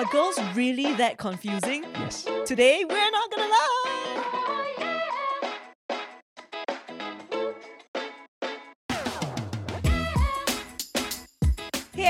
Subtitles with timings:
[0.00, 1.84] Are girls really that confusing?
[1.92, 2.26] Yes.
[2.46, 3.79] Today, we're not gonna lie.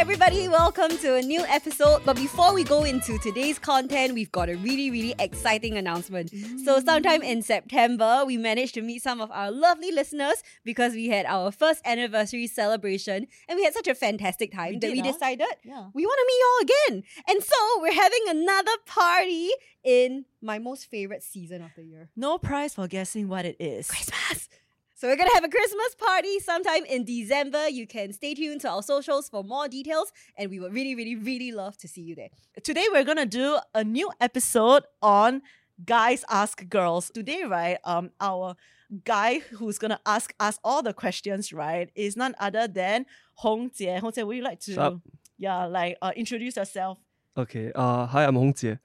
[0.00, 2.00] Everybody, welcome to a new episode.
[2.06, 6.30] But before we go into today's content, we've got a really, really exciting announcement.
[6.30, 6.84] So, mm.
[6.86, 11.26] sometime in September, we managed to meet some of our lovely listeners because we had
[11.26, 15.00] our first anniversary celebration and we had such a fantastic time We that did, we
[15.00, 15.12] huh?
[15.12, 15.88] decided Yeah.
[15.92, 17.04] we want to meet y'all again.
[17.28, 19.50] And so, we're having another party
[19.84, 22.08] in my most favorite season of the year.
[22.16, 23.90] No prize for guessing what it is.
[23.90, 24.48] Christmas.
[25.00, 27.70] So we're gonna have a Christmas party sometime in December.
[27.70, 31.16] You can stay tuned to our socials for more details, and we would really, really,
[31.16, 32.28] really love to see you there.
[32.62, 35.40] Today we're gonna do a new episode on
[35.82, 37.10] guys ask girls.
[37.14, 37.78] Today, right?
[37.82, 38.56] Um, our
[39.02, 43.96] guy who's gonna ask us all the questions, right, is none other than Hong Jie.
[44.00, 45.00] Hong Jie, would you like to,
[45.38, 46.98] yeah, like uh, introduce yourself?
[47.38, 47.72] Okay.
[47.74, 48.78] Uh, hi, I'm Hong Jie.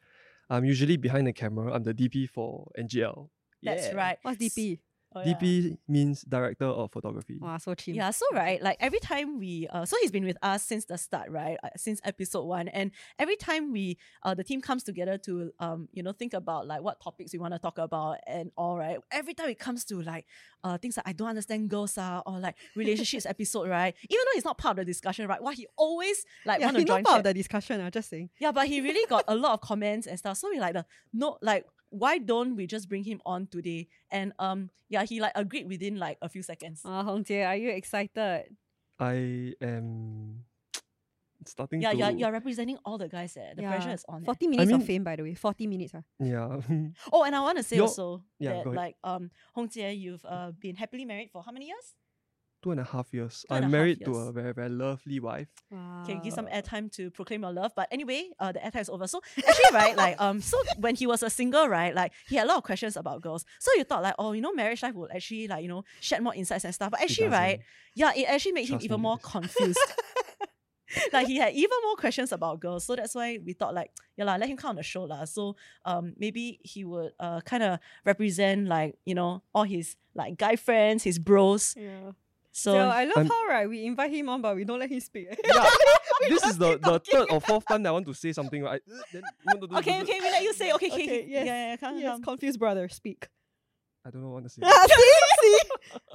[0.49, 1.73] I'm usually behind the camera.
[1.73, 3.27] I'm the DP for NGL.
[3.61, 3.95] That's Yeah.
[3.95, 4.17] right.
[4.21, 4.79] What's DP?
[5.15, 5.33] Oh, yeah.
[5.33, 7.37] DP means director of photography.
[7.39, 7.95] Wow, so cheap.
[7.95, 10.97] Yeah, so right, like every time we, uh, so he's been with us since the
[10.97, 11.57] start, right?
[11.63, 15.87] Uh, since episode one, and every time we, uh, the team comes together to, um,
[15.93, 18.97] you know, think about like what topics we want to talk about and all, right?
[19.11, 20.25] Every time it comes to like,
[20.65, 23.93] uh, things like I don't understand girls are or like relationships episode, right?
[24.09, 25.41] Even though he's not part of the discussion, right?
[25.41, 27.79] Why he always like yeah, want to he's join not part of the discussion.
[27.79, 28.31] I'm just saying.
[28.39, 30.37] Yeah, but he really got a lot of comments and stuff.
[30.37, 33.87] So we like the no, like why don't we just bring him on today?
[34.11, 36.81] And um, yeah, he like agreed within like a few seconds.
[36.83, 38.51] Ah, Hong Jie, are you excited?
[38.99, 40.43] I am
[41.45, 41.97] starting Yeah, to.
[41.97, 43.53] you're, you're representing all the guys there.
[43.55, 44.23] The pressure is on.
[44.23, 44.25] eh.
[44.25, 45.33] Forty minutes mean- of fame, by the way.
[45.35, 45.93] Forty minutes.
[45.95, 46.03] Ah.
[46.19, 46.59] Yeah.
[47.13, 50.25] Oh, and I want to say You're- also yeah, that like um Hong Jie, you've
[50.25, 51.93] uh, been happily married for how many years?
[52.65, 53.45] Two and a half years.
[53.47, 55.49] Two and a I'm half married to a very, very lovely wife.
[55.69, 56.01] Wow.
[56.03, 57.73] Can give some airtime to proclaim your love.
[57.75, 59.05] But anyway, uh, the airtime is over.
[59.05, 62.45] So actually, right, like um, so when he was a single, right, like he had
[62.45, 63.45] a lot of questions about girls.
[63.59, 66.23] So you thought like, oh, you know, marriage life will actually like you know shed
[66.23, 66.89] more insights and stuff.
[66.89, 67.59] But actually, right,
[67.93, 69.77] yeah, it actually made him even me, more confused.
[71.13, 72.85] like he had even more questions about girls.
[72.85, 75.03] So that's why we thought like, yeah, lah, let him come on the show.
[75.03, 75.25] lah.
[75.25, 75.55] So
[75.85, 80.55] um maybe he would uh kind of represent like, you know, all his like guy
[80.55, 81.75] friends, his bros.
[81.77, 82.11] Yeah.
[82.55, 84.87] So, So, I love I'm- how right we invite him on, but we don't let
[84.89, 85.27] him speak.
[85.43, 85.67] Yeah.
[86.31, 88.79] this is the, the third or fourth time that I want to say something, right?
[89.11, 89.23] Then,
[89.75, 90.71] okay, okay, we let you say.
[90.71, 91.25] Okay, okay, Okay, okay.
[91.27, 92.23] yes, Yeah, yeah, yeah, come, yes, come.
[92.23, 93.27] confused brother, speak.
[94.05, 94.61] I don't know what to say.
[94.63, 95.57] see, see.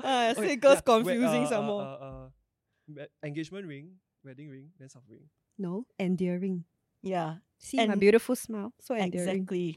[0.02, 1.82] Ah, Okay, say girls yeah, wait, confusing uh, some uh, more.
[1.84, 5.28] Uh, uh, engagement ring, wedding ring, then soft ring.
[5.60, 6.64] no, endearing.
[7.04, 9.44] Yeah, See my beautiful smile, so endearing.
[9.44, 9.76] exactly.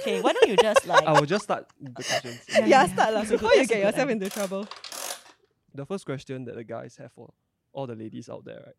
[0.00, 2.40] Okay, why don't you just like I will just start the questions.
[2.52, 2.86] Yeah, Yeah, yeah.
[2.92, 4.12] start lah It's before you get yourself idea.
[4.12, 4.68] into trouble.
[5.76, 7.32] The first question that the guys have for
[7.72, 8.76] all the ladies out there, right?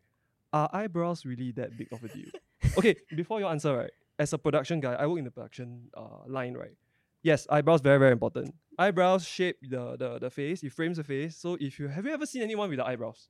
[0.52, 2.30] Are eyebrows really that big of a deal?
[2.78, 3.90] okay, before you answer, right?
[4.18, 6.74] As a production guy, I work in the production uh, line, right?
[7.22, 8.54] Yes, eyebrows very very important.
[8.78, 10.62] Eyebrows shape the, the the face.
[10.62, 11.36] It frames the face.
[11.36, 13.28] So if you have you ever seen anyone without eyebrows?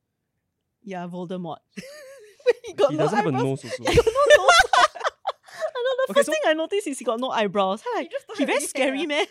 [0.83, 1.59] yeah, Voldemort?
[2.67, 3.83] he got he no doesn't have a nose also.
[3.87, 4.49] I don't know.
[5.59, 7.83] I know the Okay, first so- thing I noticed is he got no eyebrows.
[7.97, 9.07] I'm Like, just he very scary, hair.
[9.09, 9.27] man.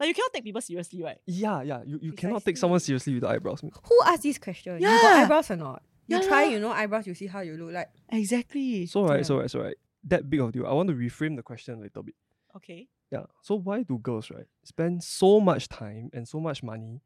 [0.00, 1.18] Like you cannot take people seriously, right?
[1.26, 1.82] yeah, yeah.
[1.84, 3.60] You, you cannot take someone seriously without eyebrows.
[3.62, 4.80] Who asked this question?
[4.80, 5.00] You Yeah.
[5.02, 5.82] got eyebrows or not?
[6.06, 7.88] You Yeah try, you know, eyebrows, you see how you look like.
[8.10, 8.86] Exactly.
[8.86, 9.22] So right, Yeah.
[9.22, 9.76] so right, so right.
[10.04, 10.66] That big of deal.
[10.66, 12.14] I want to reframe the question a little bit.
[12.56, 12.88] Okay.
[13.10, 13.24] Yeah.
[13.42, 17.00] So why do girls right spend so much time and so much money,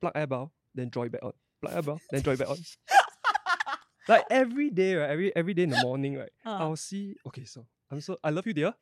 [0.00, 2.56] plug eyebrow, then draw it back on, plug eyebrow, then draw it back on.
[4.08, 5.10] like every day, right?
[5.10, 6.30] Every every day in the morning, right?
[6.44, 6.56] Uh.
[6.58, 7.14] I'll see.
[7.26, 8.74] Okay, so I'm so I love you, dear,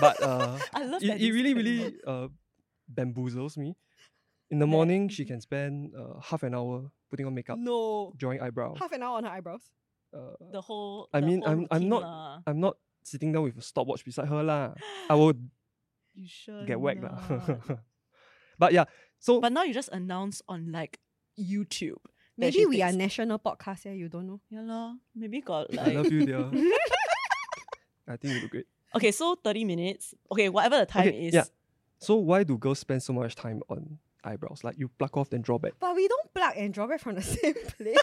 [0.00, 2.28] but uh, I love it, that it really really uh
[2.92, 3.76] bamboozles me.
[4.50, 8.12] In the morning, she can spend uh, half an hour putting on makeup, No.
[8.16, 8.78] drawing eyebrows.
[8.78, 9.62] Half an hour on her eyebrows.
[10.12, 11.08] Uh, the whole.
[11.14, 12.42] I the mean, whole I'm- I'm routine not- lah.
[12.46, 14.74] I'm not sitting down with a stopwatch beside her lah.
[15.08, 15.34] I will
[16.14, 17.14] You sure get whacked not?
[17.30, 17.78] lah.
[18.58, 18.84] but yeah,
[19.22, 20.98] so But now you just announce on like
[21.38, 22.02] YouTube.
[22.36, 24.40] that Maybe she we are takes- national podcast here, you don't know.
[24.50, 24.94] Yeah, lor.
[25.14, 25.94] Maybe got I like.
[25.94, 26.50] love you, dear.
[28.08, 28.66] I think you look great.
[28.96, 30.14] okay, so 30 minutes.
[30.32, 31.34] Okay, whatever the time Okay, is.
[31.34, 31.44] yeah.
[32.00, 34.64] So why do girls spend so much time on eyebrows?
[34.64, 35.74] Like you pluck off then draw back.
[35.78, 37.96] But we don't pluck and draw back from the same place.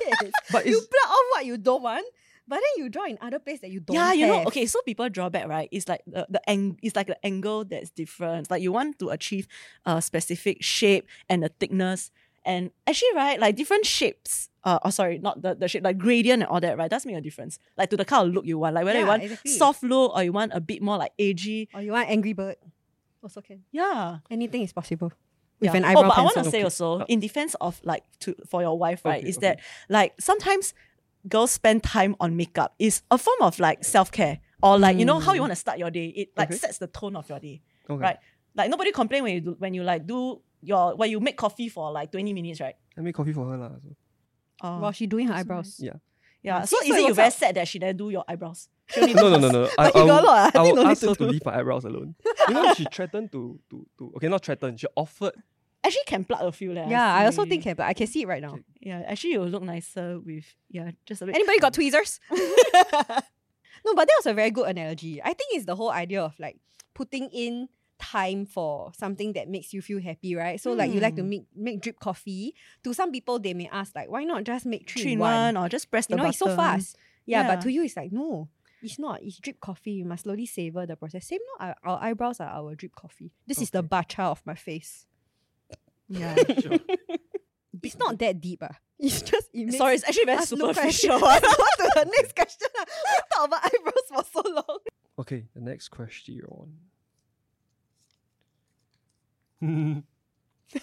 [0.51, 2.05] But you pluck off what you don't want,
[2.47, 4.79] but then you draw in other place that you don't yeah, you know, okay, so
[4.81, 5.67] people draw back, right?
[5.71, 8.49] It's like the, the ang- it's like the angle that's different.
[8.49, 9.47] Like you want to achieve
[9.85, 12.11] a specific shape and the thickness.
[12.45, 16.43] And actually, right, like different shapes, uh, oh sorry, not the, the shape, like gradient
[16.43, 16.89] and all that, right?
[16.89, 17.59] Does make a difference.
[17.77, 18.75] Like to the kind of look you want.
[18.75, 19.51] Like whether you want exactly.
[19.51, 21.67] soft look or you want a bit more like edgy.
[21.73, 22.55] Or you want Angry Bird.
[23.23, 23.63] Also can.
[23.71, 24.19] Yeah.
[24.29, 25.11] Anything is possible.
[25.59, 25.77] With Yeah.
[25.77, 26.63] an eyebrow oh, but I want to say Okay.
[26.63, 29.47] also, Uh, in defense of like to for your wife, right, Okay, is okay.
[29.47, 29.59] that
[29.89, 30.73] like sometimes
[31.27, 35.05] girls spend time on makeup is a form of like self care or like you
[35.05, 36.07] know how you want to start your day.
[36.15, 36.57] It like Okay.
[36.57, 38.01] sets the tone of your day, Okay.
[38.01, 38.17] right?
[38.55, 41.69] Like nobody complain when you do, when you like do your when you make coffee
[41.69, 42.75] for like twenty minutes, right?
[42.97, 43.69] I made coffee for her lah.
[43.81, 43.95] So.
[44.61, 45.79] Oh, While she doing her so eyebrows.
[45.81, 45.93] Yeah.
[46.43, 46.59] Yeah.
[46.59, 48.69] Yeah, So so is it it you very sad that she didn't do your eyebrows?
[48.97, 49.63] No, no, no, no.
[49.77, 51.83] I, But I got will, lot, I I will ask her to leave my eyebrows
[51.85, 52.15] alone.
[52.47, 55.33] You know, she threatened to, to, to, okay, not threatened, she offered.
[55.83, 56.73] Actually, can plug a few.
[56.73, 58.59] leh, Yeah, I also think can, but I can see it right now.
[58.81, 61.35] Yeah, actually, you will look nicer with yeah, just a bit.
[61.35, 62.19] Anybody got tweezers?
[62.31, 65.21] no, but that was a very good analogy.
[65.21, 66.57] I think it's the whole idea of like
[66.93, 70.59] putting in time for something that makes you feel happy, right?
[70.61, 71.29] So like you like to Hmm.
[71.29, 72.53] make make drip coffee.
[72.83, 75.19] To some people, they may ask like, why not just make three, three in in
[75.19, 75.55] one?
[75.55, 76.97] one or just press the You know, it's so fast.
[77.25, 77.47] Yeah, Yeah.
[77.55, 78.49] but to you, it's like no.
[78.83, 79.23] It's not.
[79.23, 79.91] It's drip coffee.
[79.93, 81.25] You must slowly savor the process.
[81.27, 81.65] Same, no.
[81.65, 83.31] Our, our eyebrows are our drip coffee.
[83.47, 83.87] This is the Okay.
[83.87, 85.05] bacha of my face.
[86.07, 86.35] Yeah.
[86.61, 86.79] Sure.
[87.83, 88.77] It's not that deep, ah.
[88.99, 91.19] It's just it makes Sorry, it's actually very us look superficial.
[91.21, 91.41] Let's
[91.77, 92.67] go to the next question.
[92.77, 92.85] ah.
[92.85, 94.79] We talk about eyebrows for so long.
[95.19, 96.47] Okay, the next question.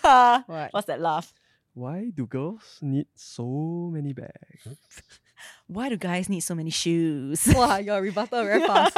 [0.00, 0.72] What?
[0.72, 1.32] What's that laugh?
[1.74, 4.68] Why do girls need so many bags?
[5.66, 7.46] Why do guys need so many shoes?
[7.54, 8.96] Wow, your rebuttal very fast.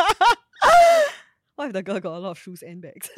[1.57, 3.11] what if the girl got a lot of shoes and bags?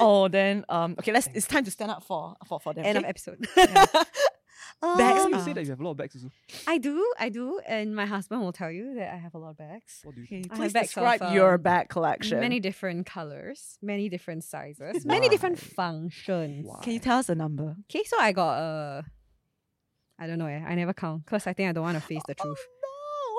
[0.00, 1.28] oh, then um, okay, let's.
[1.34, 2.84] It's time to stand up for for for them.
[2.84, 3.46] End of episode.
[3.54, 3.90] Bags
[4.82, 6.30] Why Um, you are- say that you have a lot of bags also?
[6.66, 9.50] I do, I do, and my husband will tell you that I have a lot
[9.50, 10.00] of bags.
[10.02, 10.54] What do you Okay, think?
[10.54, 12.40] Please bags of, describe your um, bag collection.
[12.40, 16.66] Many different colors, many different sizes, many different functions.
[16.66, 16.80] Why?
[16.82, 17.76] Can you tell us a number?
[17.88, 19.02] Okay, so I got uh
[20.18, 20.62] I don't know, eh.
[20.66, 22.58] I never count because I think I don't want to face the truth.
[22.82, 22.88] No.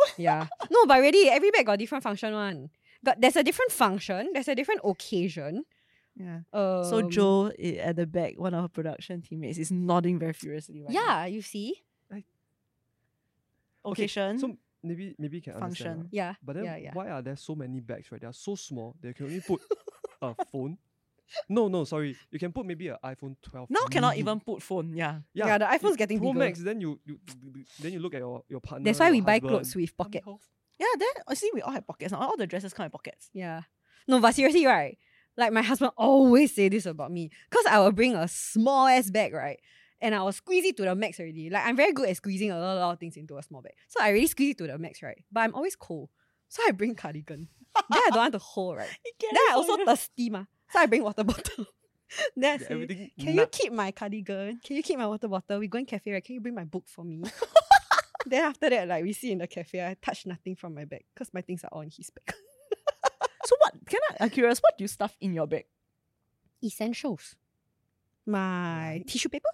[0.17, 0.47] Yeah.
[0.69, 2.69] No, but really, every bag got different function one.
[3.01, 5.63] But there's a different function, there's a different occasion.
[6.15, 6.41] Yeah.
[6.53, 10.33] Um, So Joe i- at the back, one of her production teammates, is nodding very
[10.33, 10.99] furiously right now.
[11.01, 11.83] Yeah, you see?
[13.85, 14.39] Okay, Occasion.
[14.39, 16.07] So maybe maybe you can understand.
[16.07, 16.15] Function.
[16.15, 16.15] lah.
[16.15, 16.33] Yeah.
[16.41, 16.93] But then yeah, yeah.
[16.95, 18.21] why are there so many bags, right?
[18.21, 18.95] They are so small.
[19.01, 19.59] They can only put
[20.21, 20.77] a phone.
[21.49, 22.15] No, no, sorry.
[22.31, 23.69] You can put maybe an iPhone 12.
[23.71, 24.19] now cannot mini.
[24.21, 24.93] even put phone.
[24.95, 25.19] Yeah.
[25.33, 26.45] Yeah, Yeah, the it- iPhone's getting Pro bigger.
[26.45, 26.59] Max.
[26.63, 27.19] Then you, you
[27.81, 28.85] then you look at your your partner.
[28.85, 29.49] That's why your we buy husband.
[29.51, 30.39] clothes with How many pocket.
[30.79, 32.11] Yeah, then I see we all have pockets.
[32.15, 32.19] now.
[32.19, 33.29] All the dresses come in pockets.
[33.33, 33.63] Yeah.
[34.07, 34.97] No, but seriously, right?
[35.37, 37.31] Like my husband always say this about me.
[37.49, 39.59] Cause I will bring a small ass bag, right?
[40.01, 41.49] And I will squeeze it to the max already.
[41.49, 43.61] Like I'm very good at squeezing a lot, a lot of things into a small
[43.61, 43.73] bag.
[43.87, 45.23] So I really squeeze it to the max, right?
[45.31, 46.09] But I'm always cold.
[46.49, 47.47] So I bring cardigan.
[47.89, 48.89] then I don't want to hold, right?
[49.19, 50.45] Then I also thirsty, ma.
[50.69, 51.65] So I bring water bottle.
[52.35, 53.11] then I say.
[53.19, 54.59] Can you keep my cardigan?
[54.63, 55.59] Can you keep my water bottle?
[55.59, 56.23] We going cafe, right?
[56.23, 57.23] Can you bring my book for me?
[58.27, 61.05] then after that, like we sit in the cafe, I touch nothing from my bag
[61.13, 62.35] because my things are all in his bag.
[63.45, 63.73] So what?
[63.87, 64.23] Can I?
[64.25, 64.59] I'm curious.
[64.59, 65.65] What do you stuff in your bag?
[66.63, 67.35] Essentials.
[68.25, 69.49] My tissue paper,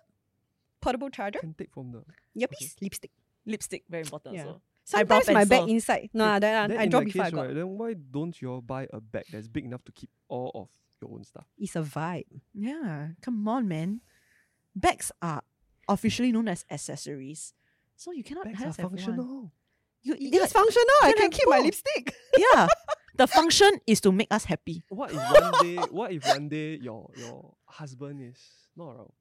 [0.79, 2.03] portable charger, Can take from the.
[2.35, 3.11] earpiece, lipstick.
[3.45, 4.35] Lipstick, very important.
[4.35, 4.45] Yeah.
[4.45, 4.61] Also.
[4.85, 6.09] Sometimes my bag inside.
[6.13, 7.45] No, Okay, then, then I in drop that before I case, got.
[7.47, 10.51] right, then why don't you all buy a bag that's big enough to keep all
[10.55, 10.69] of
[11.01, 11.45] your own stuff?
[11.57, 12.25] It's a vibe.
[12.53, 14.01] Yeah, come on, man.
[14.75, 15.41] Bags are
[15.87, 17.53] officially known as accessories,
[17.95, 18.97] so you cannot Bags are have have one.
[18.97, 19.51] functional.
[20.03, 20.85] You, It's functional.
[21.03, 22.13] I can can have keep my lipstick.
[22.37, 22.67] yeah.
[23.19, 24.81] The function is to make us happy.
[24.87, 25.75] What if one day?
[25.91, 28.39] What if one day your your husband is
[28.79, 29.11] not around?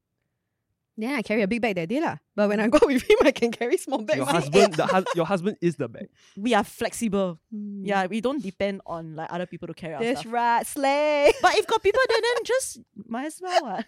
[0.98, 2.18] Then I carry a big bag that day lah.
[2.34, 4.18] But when I go with him, I can carry small bags.
[4.18, 6.08] Your husband, the hus- your husband is the bag.
[6.36, 7.38] We are flexible.
[7.50, 7.84] Hmm.
[7.86, 10.32] Yeah, we don't depend on like other people to carry our That's stuff.
[10.32, 11.32] right, slay.
[11.42, 13.82] But if got people there, then just might as well.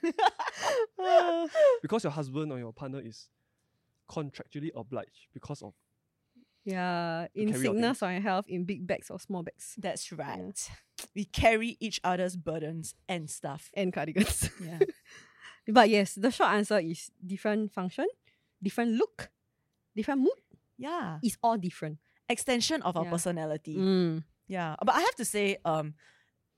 [0.96, 1.50] what?
[1.82, 3.28] Because your husband or your partner is
[4.08, 5.74] contractually obliged because of
[6.64, 9.74] Yeah, in sickness or in health, in big bags or small bags.
[9.78, 10.58] That's right.
[11.14, 13.70] We carry each other's burdens and stuff.
[13.72, 14.50] And cardigans.
[14.62, 14.80] Yeah.
[15.68, 18.06] but yes, the short answer is different function,
[18.62, 19.30] different look,
[19.96, 20.36] different mood.
[20.76, 21.18] yeah.
[21.22, 21.98] It's all different.
[22.28, 23.10] Extension of our Yeah.
[23.10, 23.76] personality.
[23.78, 24.24] Mm.
[24.46, 25.94] Yeah, but I have to say, um,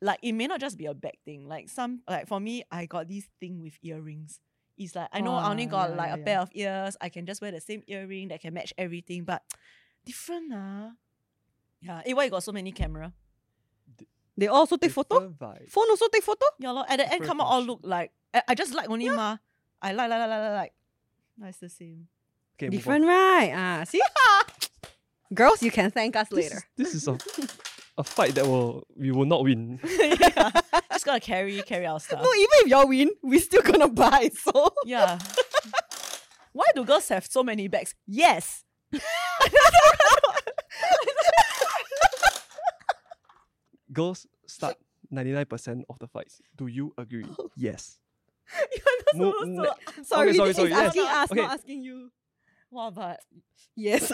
[0.01, 1.47] like it may not just be a bag thing.
[1.47, 4.41] Like some, like for me, I got this thing with earrings.
[4.77, 6.97] It's like I know I only Ah, got yeah, like yeah, a pair of ears.
[7.01, 9.43] I can just wear the same earring that can match everything, but
[10.05, 10.91] different ah.
[11.81, 13.13] Yeah, eh, why you got so many camera?
[14.37, 15.21] They also take photo.
[15.21, 15.71] different vibe.
[15.71, 16.47] Phone also take photo.
[16.59, 16.85] Yeah, lor.
[16.89, 19.37] At the end, Different come out all look like I, I just like only ma.
[19.81, 20.53] I like like like like like.
[20.53, 20.73] like.
[21.39, 22.09] That's the same.
[22.57, 23.01] Okay, move on.
[23.01, 23.53] Different, right?
[23.55, 24.01] Ah, see?
[25.35, 26.57] Girls, you can thank us This later.
[26.57, 27.19] is, this is a,
[27.99, 29.81] a fight that will we will not win.
[29.99, 30.51] yeah,
[30.93, 32.23] just gotta carry carry our stuff.
[32.23, 34.31] No, even if y'all win, we still gonna buy.
[34.35, 35.19] So Yeah.
[36.53, 37.95] Why do girls have so many bags?
[38.07, 38.65] Yes.
[43.93, 44.77] Girls start
[45.11, 46.41] ninety nine percent of the fights.
[46.57, 47.27] Do you agree?
[47.57, 47.99] yes.
[48.77, 50.05] You're not No, supposed ne- to answer.
[50.05, 50.87] sorry, sorry, this sorry, is yes.
[50.87, 51.41] asking us, Okay.
[51.43, 52.11] not asking you.
[52.71, 53.21] Wow, but
[53.77, 54.11] Yes.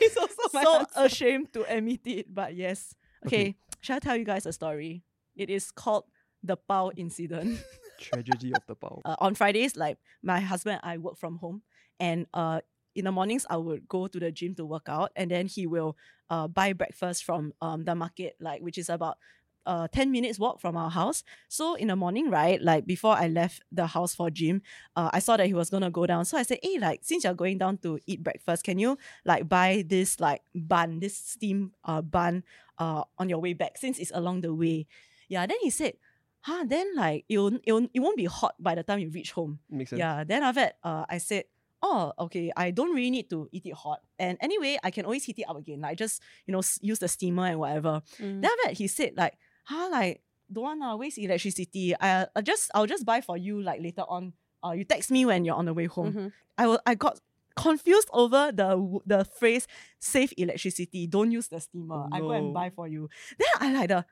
[0.00, 0.92] It's also my so answer.
[0.96, 2.94] ashamed to admit it, but yes.
[3.26, 3.56] Okay, Okay.
[3.80, 5.02] shall I tell you guys a story?
[5.36, 6.04] It is called
[6.42, 7.60] the Pao incident.
[8.00, 9.02] Tragedy of the Bao.
[9.04, 11.62] uh, on Fridays, like my husband and I work from home,
[12.00, 12.60] and uh,
[12.96, 15.66] in the mornings I would go to the gym to work out, and then he
[15.66, 15.96] will
[16.30, 19.18] uh buy breakfast from um the market, like which is about
[19.66, 21.22] uh 10 minutes walk from our house.
[21.48, 24.62] So in the morning, right, like before I left the house for gym,
[24.96, 26.24] uh, I saw that he was gonna go down.
[26.24, 29.48] So I said, Hey, like since you're going down to eat breakfast, can you like
[29.48, 32.42] buy this like bun, this steam uh bun
[32.78, 34.86] uh on your way back since it's along the way?
[35.28, 35.94] Yeah, then he said,
[36.40, 39.60] Huh, then like it'll, it'll it won't be hot by the time you reach home.
[39.68, 39.98] Makes sense.
[40.00, 40.24] Yeah.
[40.24, 41.44] Then after that, uh, I said,
[41.82, 44.00] oh, okay, I don't really need to eat it hot.
[44.18, 45.80] And anyway, I can always heat it up again.
[45.80, 48.02] Like just, you know, s- use the steamer and whatever.
[48.18, 48.42] Mm.
[48.42, 49.34] Then after that, he said like,
[49.64, 50.22] huh, like,
[50.52, 51.94] don't want to waste electricity.
[51.98, 54.32] I, I just, I'll just buy for you like later on.
[54.64, 56.12] Uh, you text me when you're on the way home.
[56.12, 56.32] Mhm.
[56.58, 57.18] I wa- I got
[57.56, 59.66] confused over the w- the phrase
[59.98, 61.06] save electricity.
[61.06, 62.06] Don't use the steamer.
[62.12, 63.08] I go and buy for you.
[63.38, 64.04] Then I like the,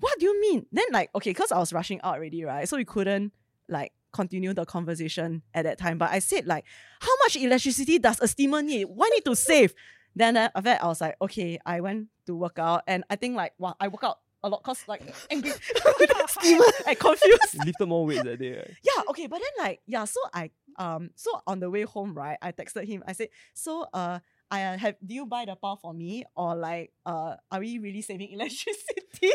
[0.00, 0.66] what do you mean?
[0.70, 2.68] Then like okay, because I was rushing out already, right?
[2.68, 3.32] So we couldn't
[3.68, 5.98] like continue the conversation at that time.
[5.98, 6.64] But I said like,
[7.00, 8.84] how much electricity does a steamer need?
[8.86, 9.74] Why need to save?
[10.14, 13.16] Then uh, after that, I was like, okay, I went to work out, and I
[13.16, 15.52] think like wow, I work out a lot cause like angry,
[16.28, 17.54] steamer, I confused.
[17.54, 18.70] You lifted more weight that day, right?
[18.82, 22.38] Yeah, okay, but then like yeah, so I um so on the way home, right,
[22.40, 23.02] I texted him.
[23.06, 24.18] I said, so uh
[24.50, 27.78] I uh, have do you buy the power for me or like uh are we
[27.78, 29.32] really saving electricity?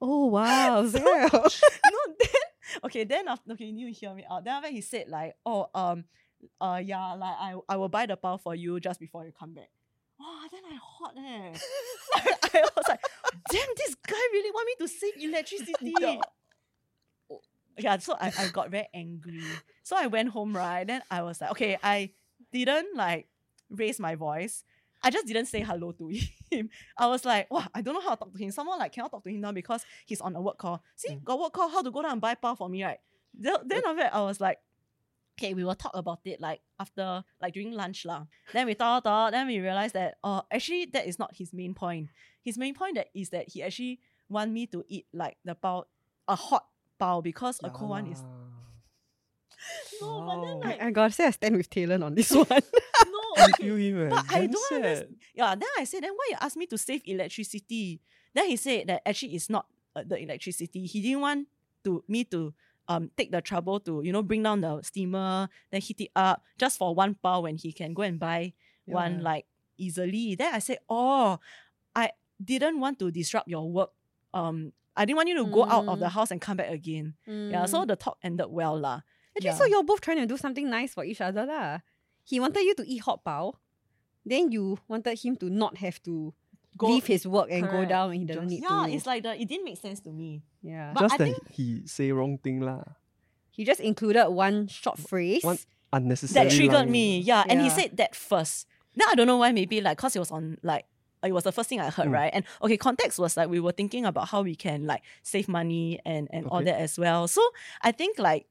[0.00, 1.30] Oh wow, So- Zara.
[1.32, 2.45] no, then
[2.84, 4.44] okay, then after okay, you hear me out.
[4.44, 6.04] Then after he said like, oh um
[6.60, 9.54] uh yeah, like I I will buy the power for you just before you come
[9.54, 9.70] back.
[10.18, 11.52] Wow, then I hot eh.
[12.58, 13.00] I was like,
[13.50, 15.94] damn, this guy really want me to save electricity.
[17.78, 19.42] Yeah, so I, I got very angry.
[19.82, 20.86] So I went home, right?
[20.86, 22.10] Then I was like, okay, I
[22.50, 23.28] didn't like
[23.68, 24.64] raise my voice.
[25.06, 26.08] I just didn't say hello to
[26.50, 26.68] him.
[26.98, 28.50] I was like, wow, I don't know how to talk to him.
[28.50, 30.82] Someone like cannot talk to him now because he's on a work call.
[30.96, 31.22] See, Mm.
[31.24, 32.98] got work call, how to go down and buy power for me, right?
[33.32, 34.58] Then, then after that, I was like,
[35.38, 38.24] okay, we will talk about it like after, like during lunch lah.
[38.52, 41.72] Then we talk, talk, then we realized that, uh, actually that is not his main
[41.72, 42.08] point.
[42.42, 45.84] His main point that is that he actually want me to eat like the bao,
[46.26, 46.66] a hot
[47.00, 48.20] bao because a cold one is
[50.00, 52.46] no, but then like I, I gotta say I stand with Talon on this one.
[53.36, 53.44] No.
[53.44, 54.08] I feel him, eh.
[54.08, 54.76] But I don't sad.
[54.84, 55.16] understand.
[55.34, 58.00] Yeah, then I said, then why you ask me to save electricity?
[58.34, 60.86] Then he said that actually it's not uh, the electricity.
[60.86, 61.48] He didn't want
[61.84, 62.52] to me to
[62.88, 66.42] um take the trouble to you know bring down the steamer, then heat it up
[66.58, 68.52] just for one power when he can go and buy
[68.84, 69.46] one like
[69.78, 70.34] easily.
[70.36, 71.38] Then I said, oh,
[71.94, 72.10] I
[72.42, 73.90] didn't want to disrupt your work.
[74.32, 76.10] Um, I didn't want you to go out of the Mm.
[76.12, 77.14] house and come back again.
[77.26, 79.00] Yeah, so the talk ended well lah.
[79.36, 79.54] Actually, yeah.
[79.56, 81.80] so you're both trying to do something nice for each other lah.
[82.26, 83.54] He wanted you to eat hot bao,
[84.26, 86.34] then you wanted him to not have to
[86.76, 88.92] Go- leave his work and go down when he doesn't Just- need Yeah, to.
[88.92, 90.42] it's like the it didn't make sense to me.
[90.62, 90.92] yeah.
[90.92, 92.82] But Just I that think- he say wrong thing lah.
[93.50, 95.42] he just included one short phrase.
[95.42, 95.56] One
[95.92, 96.44] Unnecessary.
[96.48, 96.90] that triggered line.
[96.90, 97.20] me.
[97.20, 97.44] Yeah.
[97.48, 98.66] And he said that first.
[98.96, 100.84] Then I don't know why, maybe like cause it was on like
[101.24, 102.12] it was the first thing I heard, Mm.
[102.12, 102.30] right?
[102.34, 105.98] And okay, context was like we were thinking about how we can like save money
[106.04, 107.26] and and all that as well.
[107.28, 107.40] So
[107.80, 108.46] I think like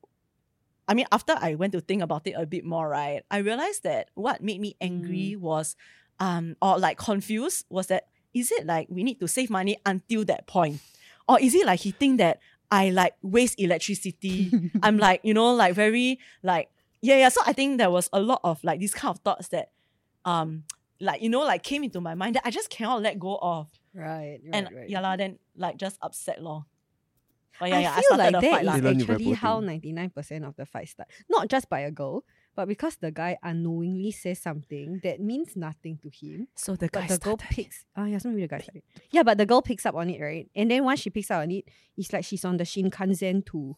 [0.87, 3.83] I mean, after I went to think about it a bit more, right, I realized
[3.83, 5.75] that what made me angry was
[6.19, 10.25] um or like confused was that is it like we need to save money until
[10.25, 10.81] that point?
[11.27, 12.39] Or is it like he think that
[12.69, 14.71] I like waste electricity?
[14.83, 16.69] I'm like, you know, like very like
[17.01, 17.29] yeah, yeah.
[17.29, 19.71] So I think there was a lot of like these kind of thoughts that
[20.25, 20.63] um
[20.99, 23.67] like you know like came into my mind that I just cannot let go of.
[23.93, 24.89] right, right, and right.
[24.89, 26.65] yeah, lah, then like just upset lor.
[27.59, 28.75] But yeah, I yeah, feel started like the that fight lah.
[28.75, 31.09] is Dylan, you very actually how ninety nine percent of the fight start.
[31.29, 32.23] Not just by a girl,
[32.55, 36.47] but because the guy unknowingly says something that means nothing to him.
[36.55, 37.85] So the guy But the girl picks.
[37.95, 38.83] Ah, yeah, some the guy started.
[39.11, 40.49] Yeah, but the girl picks up on it, right?
[40.55, 41.65] And then once she picks up on it,
[41.97, 43.77] it's like she's on the Shinkansen to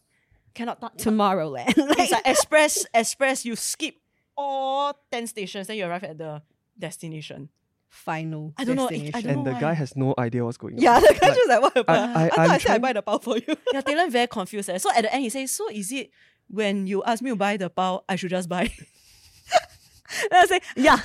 [0.54, 1.74] cannot talk Tomorrowland.
[1.76, 3.44] It's like express, express.
[3.44, 3.94] You skip
[4.36, 6.42] all ten stations, then you arrive at the
[6.78, 7.48] destination.
[7.88, 8.52] Final.
[8.56, 10.74] I don't know, it- I don't And the know guy has no idea what's going
[10.74, 10.80] on.
[10.80, 11.96] Yeah, the guy Like, just like what happened?
[11.98, 13.56] I- I, I- thought I'm I said I buy the power for you.
[13.72, 14.68] Yeah, Dylan very confused.
[14.70, 14.78] Eh.
[14.78, 16.10] So at the end, he says, "So is it
[16.48, 18.70] when you ask me to buy the bao, I should just buy?"
[20.30, 20.96] then I say, "Yeah,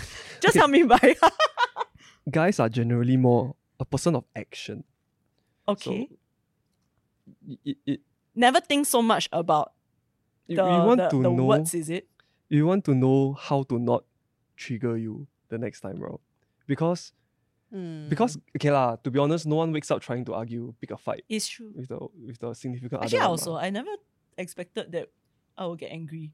[0.41, 0.59] just Okay.
[0.59, 1.15] help me buy."
[2.31, 4.83] Guys are generally more a person of action.
[5.67, 6.07] okay.
[6.09, 6.17] So,
[7.65, 7.99] it, it,
[8.35, 9.73] Never think so much about
[10.47, 12.07] you, the, you want the, to the know words, is it?
[12.49, 14.03] you want to know how to not
[14.57, 16.19] trigger you the next time round.
[16.67, 17.11] Because
[17.73, 18.05] Mm.
[18.07, 20.97] because okay lah, to be honest, no one wakes up trying to argue, pick a
[20.97, 21.73] fight It's true.
[21.73, 23.33] with the with the significant Actually, I other.
[23.33, 23.65] also mah.
[23.65, 23.89] I never
[24.37, 25.09] expected that
[25.57, 26.29] I would get angry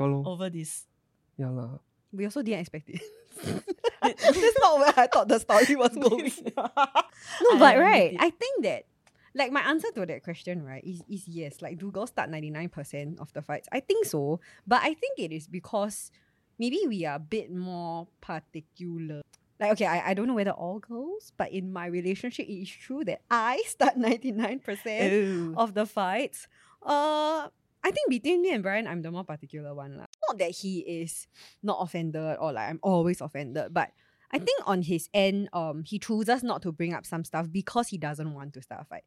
[0.00, 0.24] Yeah lor.
[0.24, 0.88] over this.
[1.36, 1.84] Yeah lah.
[2.16, 3.04] We also didn't expect it.
[4.00, 6.32] That's not where I thought the story was going.
[6.56, 8.16] no, but I right.
[8.16, 8.88] I think that
[9.36, 11.60] like my answer to that question, right, is, is yes.
[11.60, 13.68] Like, do girls start 99% of the fights?
[13.70, 14.40] I think so.
[14.66, 16.10] But I think it is because
[16.58, 19.20] maybe we are a bit more particular.
[19.60, 22.70] Like, okay, I, I don't know whether all girls, but in my relationship, it is
[22.70, 26.48] true that I start 99% of the fights.
[26.82, 27.48] Uh,
[27.84, 29.98] I think between me and Brian, I'm the more particular one.
[29.98, 30.06] lah.
[30.28, 31.28] Not that he is
[31.62, 33.90] not offended or like I'm always offended, but
[34.32, 37.88] I think on his end, um, he chooses not to bring up some stuff because
[37.88, 39.04] he doesn't want to start a fight.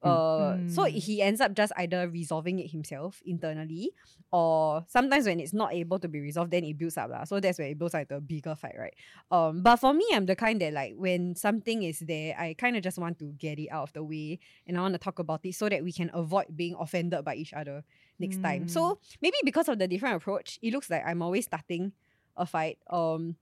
[0.00, 0.90] Uh, so Mm.
[0.90, 3.90] he ends up just either resolving it himself internally,
[4.30, 7.24] or sometimes when it's not able to be resolved, then it builds up lah.
[7.24, 8.94] So that's where it builds like the bigger fight, right?
[9.30, 12.76] Um, but for me, I'm the kind that like when something is there, I kind
[12.76, 15.18] of just want to get it out of the way, and I want to talk
[15.18, 17.82] about it so that we can avoid being offended by each other
[18.20, 18.68] next time.
[18.68, 21.92] So maybe because of the different approach, it looks like I'm always starting
[22.36, 22.78] a fight.
[22.88, 23.34] Um,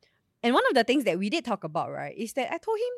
[0.42, 2.78] and one of the things that we did talk about, right, is that I told
[2.78, 2.94] him,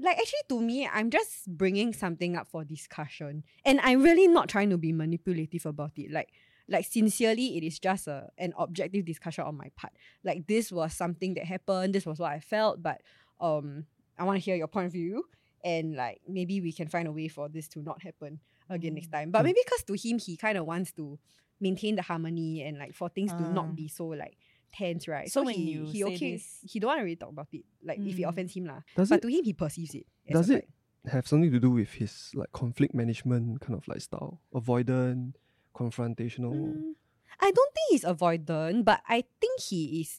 [0.00, 4.48] like, actually, to me, I'm just bringing something up for discussion, and I'm really not
[4.48, 6.10] trying to be manipulative about it.
[6.10, 6.30] Like,
[6.68, 9.92] like sincerely, it is just a an objective discussion on my part.
[10.24, 11.94] Like, this was something that happened.
[11.94, 13.00] This was what I felt, but
[13.40, 13.86] um,
[14.18, 15.24] I want to hear your point of view,
[15.64, 19.08] and like maybe we can find a way for this to not happen again next
[19.08, 19.12] Mm.
[19.12, 19.30] time.
[19.30, 19.44] But Mm.
[19.44, 21.18] maybe because to him, he kind of wants to
[21.60, 23.52] maintain the harmony and like for things to Ah.
[23.52, 24.36] not be so like
[24.74, 25.30] tense, right?
[25.30, 27.48] So when he, you he say okay, this- he don't want to really talk about
[27.52, 28.28] it, like if it Mm.
[28.28, 28.80] offends him lah.
[28.96, 30.06] Does But it to him, he perceives it.
[30.28, 30.68] as does a it
[31.04, 31.12] fight.
[31.12, 34.40] have something to do with his like conflict management kind of like style?
[34.52, 35.34] Avoidant,
[35.74, 36.52] confrontational.
[36.54, 36.94] Mm,
[37.40, 40.18] I don't think he's avoidant, but I think he is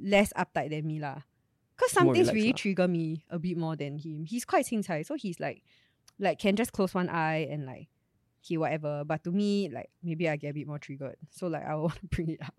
[0.00, 1.22] less uptight than me lah.
[1.76, 2.56] Cause some More things really lah.
[2.58, 4.24] trigger me a bit more than him.
[4.26, 5.62] He's quite 清菜, so he's like,
[6.18, 7.86] like can just close one eye and like,
[8.40, 9.04] he whatever.
[9.06, 11.94] But to me, like maybe I get a bit more triggered, so like I want
[12.00, 12.54] to bring it up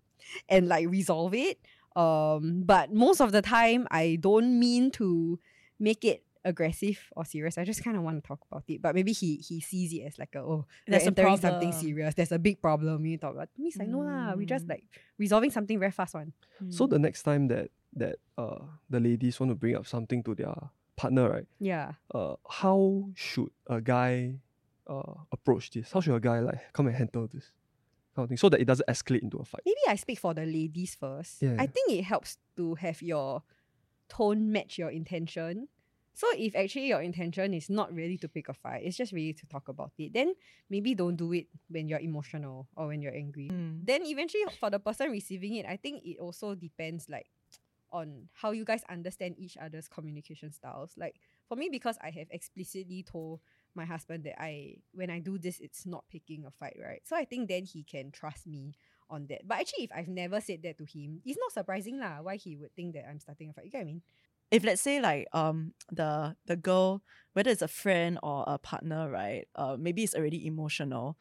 [0.48, 1.58] and like resolve it.
[1.96, 5.38] Um, but most of the time, I don't mean to
[5.78, 7.58] make it aggressive or serious.
[7.58, 8.80] I just kind of want to talk about it.
[8.80, 11.72] But maybe he he sees it as like a oh There's we're a entering something
[11.72, 12.14] serious.
[12.14, 13.02] There's a big problem.
[13.02, 13.52] We need to talk about.
[13.54, 14.34] To me, it's like no lah.
[14.34, 14.70] We just Mm.
[14.70, 14.84] like
[15.18, 16.32] resolving something very fast one.
[16.70, 20.34] So the next time that that uh the ladies want to bring up something to
[20.34, 20.54] their
[20.96, 21.46] partner, right?
[21.58, 21.92] Yeah.
[22.14, 24.36] Uh, how should a guy
[24.86, 25.90] uh approach this?
[25.92, 27.50] How should a guy like come and handle this
[28.14, 29.62] kind of thing so that it doesn't escalate into a fight?
[29.64, 31.42] Maybe I speak for the ladies first.
[31.42, 31.56] Yeah.
[31.58, 33.42] I think it helps to have your
[34.08, 35.68] tone match your intention.
[36.12, 39.32] So if actually your intention is not really to pick a fight, it's just really
[39.32, 40.34] to talk about it, then
[40.68, 43.48] maybe don't do it when you're emotional or when you're angry.
[43.50, 43.86] Mm.
[43.86, 47.30] Then eventually for the person receiving it, I think it also depends like
[47.92, 50.92] on how you guys understand each other's communication styles.
[50.96, 51.16] Like
[51.48, 53.40] for me, because I have explicitly told
[53.74, 57.02] my husband that I when I do this, it's not picking a fight, right?
[57.04, 58.74] So I think then he can trust me
[59.08, 59.46] on that.
[59.46, 62.56] But actually, if I've never said that to him, it's not surprising lah why he
[62.56, 63.66] would think that I'm starting a fight.
[63.66, 64.02] You get what I mean?
[64.50, 67.02] if let's say like um the the girl
[67.32, 71.16] whether it's a friend or a partner right uh maybe it's already emotional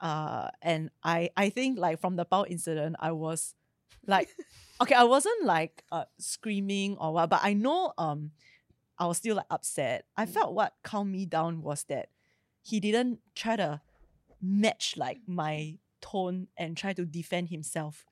[0.00, 3.54] uh and i i think like from the power incident i was
[4.06, 4.28] like
[4.82, 8.30] okay i wasn't like uh screaming or what but i know um
[8.98, 12.08] i was still like upset i felt what calmed me down was that
[12.62, 13.80] he didn't try to
[14.40, 18.04] match like my tone and try to defend himself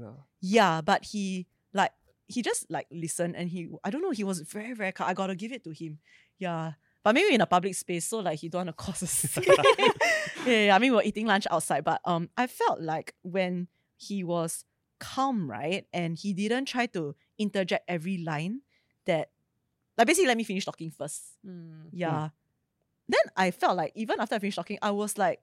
[0.00, 0.26] lah.
[0.40, 1.92] yeah, but he like
[2.26, 5.08] he just like listened and he I don't know, he was very, very calm.
[5.08, 5.98] I gotta give it to him.
[6.38, 6.72] Yeah.
[7.02, 9.44] But maybe in a public space, so like he don't want to cause a scene.
[10.46, 13.68] yeah, yeah, I mean we we're eating lunch outside, but um I felt like when
[13.96, 14.64] he was
[14.98, 15.86] calm, right?
[15.92, 18.60] And he didn't try to interject every line
[19.06, 19.30] that
[20.00, 21.36] like basically let me finish talking first.
[21.92, 22.28] Yeah.
[23.08, 25.42] Then I felt like even after I finished talking, I was like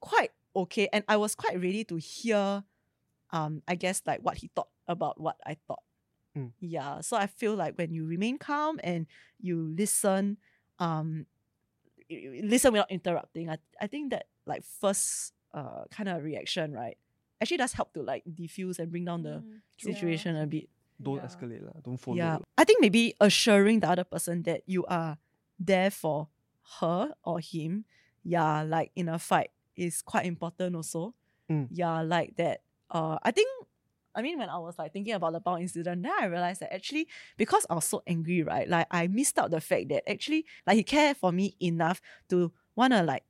[0.00, 0.88] quite okay.
[0.92, 2.64] And I was quite ready to hear
[3.30, 5.82] um, I guess like what he thought about what I thought.
[6.36, 6.52] Mm.
[6.60, 7.00] Yeah.
[7.00, 9.06] So I feel like when you remain calm and
[9.40, 10.38] you listen,
[10.78, 11.26] um
[12.08, 16.72] you- you listen without interrupting, I, I think that like first uh kind of reaction,
[16.72, 16.96] right?
[17.40, 19.44] Actually does help to like diffuse and bring down the
[19.78, 20.68] situation a bit.
[21.02, 21.26] Don't Yeah.
[21.26, 21.72] escalate lah.
[21.84, 22.16] Don't follow.
[22.16, 22.38] Yeah.
[22.56, 25.18] I think maybe assuring the other person that you are
[25.58, 26.28] there for
[26.80, 27.84] her or him,
[28.24, 31.14] yeah, like in a fight is quite important also.
[31.50, 31.68] Mm.
[31.70, 32.62] Yeah, like that.
[32.90, 33.48] Uh I think
[34.14, 36.72] I mean when I was like thinking about the Bao incident, then I realized that
[36.72, 38.68] actually because I was so angry, right?
[38.68, 42.52] Like I missed out the fact that actually like he cared for me enough to
[42.76, 43.24] wanna like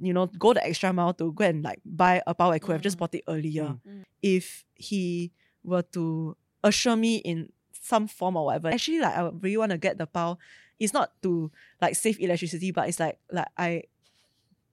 [0.00, 2.72] you know, go the extra mile to go and like buy a bao I could
[2.78, 3.00] have just Mm.
[3.00, 3.74] bought it earlier.
[3.82, 4.04] Mm.
[4.22, 5.32] If he
[5.64, 9.78] were to assure me in some form or whatever, actually like I really want to
[9.78, 10.36] get the bao.
[10.78, 13.82] It's not to like save electricity, but it's like like I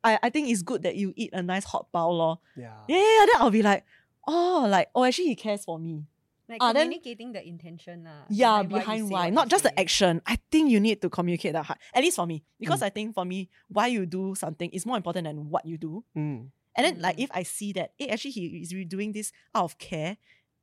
[0.03, 2.39] I, I think it's good that you eat a nice hot bao lor.
[2.55, 2.73] Yeah.
[2.87, 3.25] Yeah, yeah, yeah.
[3.25, 3.83] Then I'll be like,
[4.27, 6.03] oh, like, oh, actually, he cares for me.
[6.47, 8.03] Like Ah, then- communicating the intention.
[8.03, 10.21] lah, Yeah, what you behind say, why, not you just the action.
[10.27, 11.79] I think you need to communicate that hard.
[11.91, 12.85] At least for me, because Mm.
[12.85, 16.03] I think for me, why you do something is more important than what you do.
[16.15, 16.49] Mm.
[16.77, 17.23] And then, like, Mm.
[17.23, 20.17] if I see that, hey, actually, he is really doing this out of care,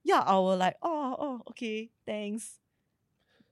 [0.05, 2.59] yeah, I will like, oh, oh, okay, thanks.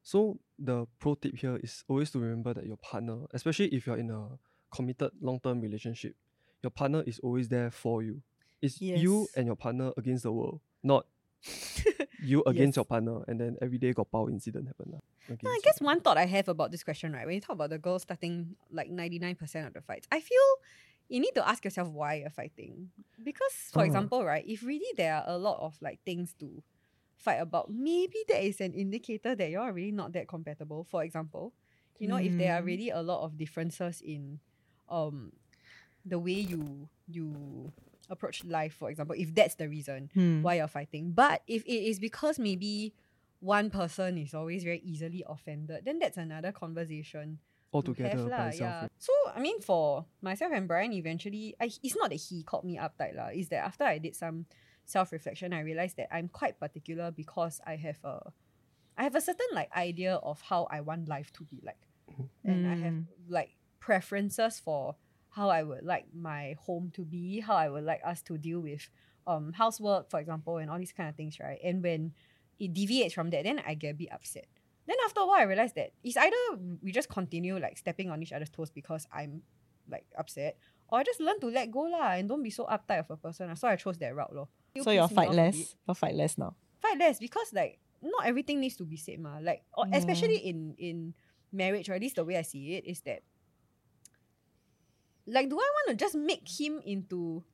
[0.03, 3.99] So the pro tip here is always to remember that your partner, especially if you're
[3.99, 4.29] in a
[4.75, 6.15] committed long-term relationship,
[6.63, 8.23] your partner is always there for you.
[8.63, 11.07] It's you and your partner against the world, not
[12.23, 12.77] you against Yes.
[12.77, 14.93] your partner, and then every day got power incident happen.
[14.93, 15.01] lah
[15.43, 17.25] No, I guess one thought I have about this question, right?
[17.25, 20.47] When you talk about the girls starting like 99% of the fights, I feel
[21.11, 22.91] you need to ask yourself why you're fighting.
[23.23, 23.87] Because, for Ah.
[23.87, 26.63] example, right, if really there are a lot of like things to
[27.19, 30.85] fight about, maybe that is an indicator that you're really not that compatible.
[30.85, 31.53] For example,
[31.99, 32.67] you know, if there are Mm.
[32.67, 34.41] really a lot of differences in
[34.89, 35.33] um
[36.05, 37.73] the way you you
[38.09, 40.43] approach life, for example, if that's the reason Hmm.
[40.43, 41.13] why you're fighting.
[41.13, 42.95] But if it is because maybe
[43.41, 47.39] one person is always very easily offended, then that's another conversation
[47.73, 48.77] all to together have by itself.
[48.83, 48.89] Yeah.
[48.99, 52.79] So I mean, for myself and Brian, eventually, I, it's not that he called me
[52.79, 53.29] uptight lah.
[53.33, 54.47] It's that after I did some
[54.85, 58.33] self reflection, I realized that I'm quite particular because I have a,
[58.97, 61.79] I have a certain like idea of how I want life to be like,
[62.45, 63.07] and I have Mm.
[63.29, 64.97] like preferences for
[65.31, 68.61] how I would like my home to be, how I would like us to deal
[68.61, 68.89] with
[69.27, 71.61] um housework, for example, and all these kind of things, right?
[71.65, 72.15] And when
[72.59, 74.47] it deviates from that, then I get a bit upset.
[74.87, 76.37] Then after a while, I realized that it's either
[76.83, 79.43] we just continue like stepping on each other's toes because I'm
[79.89, 80.57] like upset,
[80.89, 83.17] or I just learn to let go lah and don't be so uptight of a
[83.17, 83.55] person.
[83.57, 84.49] So I chose that route lor.
[84.83, 85.55] So you're fight off a bit.
[85.55, 85.77] less.
[85.87, 86.55] You're fight less now.
[86.81, 89.39] Fight less because like not everything needs to be said ma.
[89.41, 89.99] Like or Yeah.
[89.99, 91.15] especially in in
[91.53, 93.23] marriage, or at least the way I see it is that
[95.27, 97.45] like do I want to just make him into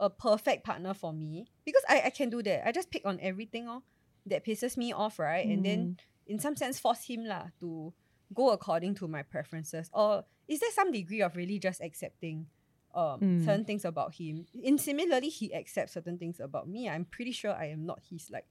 [0.00, 1.46] a perfect partner for me?
[1.64, 2.66] Because I, I can do that.
[2.68, 3.82] I just pick on everything oh,
[4.26, 5.46] that pisses me off, right?
[5.46, 5.98] And then Mm.
[6.26, 7.92] In some sense force him lah to
[8.34, 9.88] go according to my preferences.
[9.92, 12.46] Or is there some degree of really just accepting
[12.94, 13.44] um Mm.
[13.44, 14.46] certain things about him?
[14.64, 16.88] And similarly, he accepts certain things about me.
[16.88, 18.46] I'm pretty sure I am not his like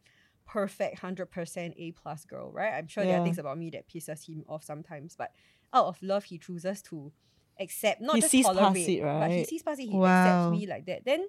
[0.47, 2.73] perfect hundred percent A plus girl, right?
[2.73, 5.31] I'm sure there are things about me that pisses him off sometimes, but
[5.73, 7.11] out of love, he chooses to
[7.59, 9.87] accept, not He just sees past tolerate, it, but he sees past it.
[9.87, 10.05] He Wow.
[10.05, 11.03] accepts me like that.
[11.05, 11.25] Then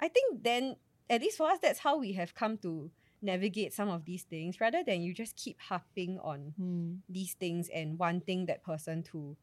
[0.00, 0.76] I think then
[1.08, 2.90] at least for us, that's how we have come to
[3.24, 6.94] navigate some of these things, rather than you just keep harping on Hmm.
[7.08, 9.36] these things and wanting that person to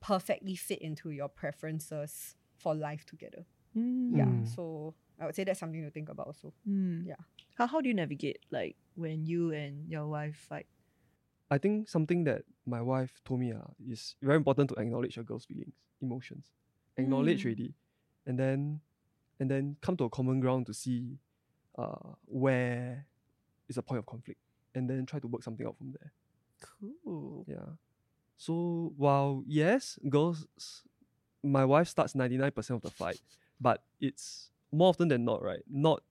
[0.00, 3.46] perfectly fit into your preferences for life together.
[3.76, 4.16] Mm.
[4.16, 4.26] Yeah.
[4.26, 4.46] Mm.
[4.46, 6.52] So I would say that's something to think about also.
[6.68, 7.06] Mm.
[7.06, 7.16] Yeah.
[7.56, 10.66] How how do you navigate like when you and your wife fight?
[11.50, 15.22] I think something that my wife told me uh, is very important to acknowledge a
[15.22, 16.52] girl's feelings, emotions.
[16.96, 17.46] Acknowledge Mm.
[17.46, 17.74] already.
[18.26, 18.80] And then
[19.40, 21.18] and then come to a common ground to see
[21.78, 23.06] uh, where
[23.68, 24.40] is a point of conflict.
[24.74, 26.12] And then try to work something out from there.
[27.04, 27.44] Cool.
[27.48, 27.76] Yeah.
[28.36, 30.46] So while yes, girls
[31.42, 33.20] my wife starts 99% of the fight,
[33.60, 35.62] but it's more often than not, right?
[35.68, 36.02] Not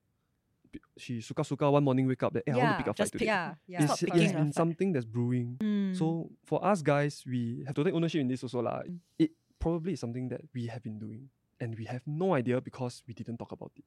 [0.98, 3.12] she suka suka one morning wake up that hey, I want to pick a fight
[3.12, 3.20] today.
[3.20, 3.56] pick- Yeah.
[3.68, 3.84] Yeah.
[3.84, 4.56] It's, it's picking a in fight.
[4.56, 5.58] something that's brewing.
[5.60, 5.96] Mm.
[5.98, 8.84] So for us guys, we have to take ownership in this also lah.
[8.84, 9.00] Mm.
[9.18, 13.02] It probably is something that we have been doing, and we have no idea because
[13.08, 13.86] we didn't talk about it.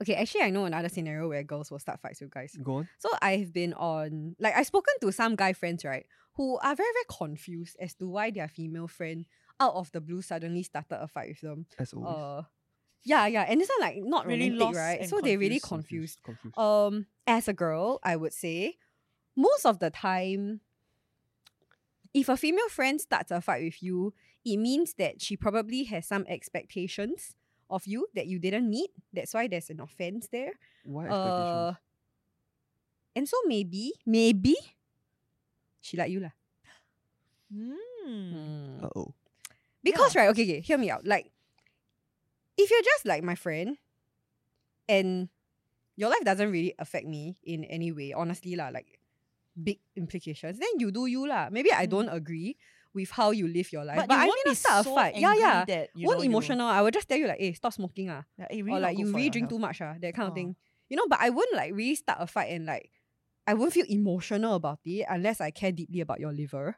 [0.00, 2.56] Okay, actually I know another scenario where girls will start fights with guys.
[2.62, 2.88] Go on.
[2.98, 6.88] So I've been on like I've spoken to some guy friends, right, who are very,
[6.92, 9.26] very confused as to why their female friend
[9.60, 11.66] out of the blue suddenly started a fight with them.
[11.78, 12.14] As always.
[12.14, 12.42] Uh
[13.04, 13.44] yeah, yeah.
[13.48, 15.00] And this one like not Really romantic, lost right?
[15.00, 16.54] and So they're really confused, confused.
[16.54, 16.58] confused.
[16.58, 18.76] Um, as a girl, I would say
[19.36, 20.60] most of the time,
[22.14, 26.06] if a female friend starts a fight with you, it means that she probably has
[26.06, 27.34] some expectations
[27.72, 28.92] of you that you didn't meet.
[29.12, 30.52] That's why there's an offense there.
[30.84, 31.76] Why Uh, expectations?
[33.16, 34.56] and so maybe, maybe
[35.80, 36.32] she like you lah.
[37.52, 38.84] Mm.
[38.84, 39.14] Uh oh.
[39.82, 40.22] Because Yeah.
[40.22, 41.04] right, okay, okay, hear me out.
[41.04, 41.28] Like,
[42.56, 43.76] if you're just like my friend,
[44.88, 45.28] and
[45.96, 48.98] your life doesn't really affect me in any way, honestly lah, like
[49.56, 51.48] big implications, then you do you lah.
[51.50, 51.90] Maybe I Mm.
[51.90, 52.56] don't agree
[52.94, 54.94] with how you live your life, but, But, you I won't be start so a
[54.94, 55.16] fight.
[55.16, 55.64] Yeah, yeah.
[55.64, 56.66] That, you Won't know, you- emotional.
[56.66, 58.98] I will just tell you like, hey, stop smoking ah, Yeah, eh, really or like
[58.98, 60.34] you really drink too much ah, that kind of Oh.
[60.34, 60.56] thing.
[60.88, 62.90] You know, but I wouldn't like really start a fight and like
[63.46, 66.76] I won't feel emotional about it unless I care deeply about your liver.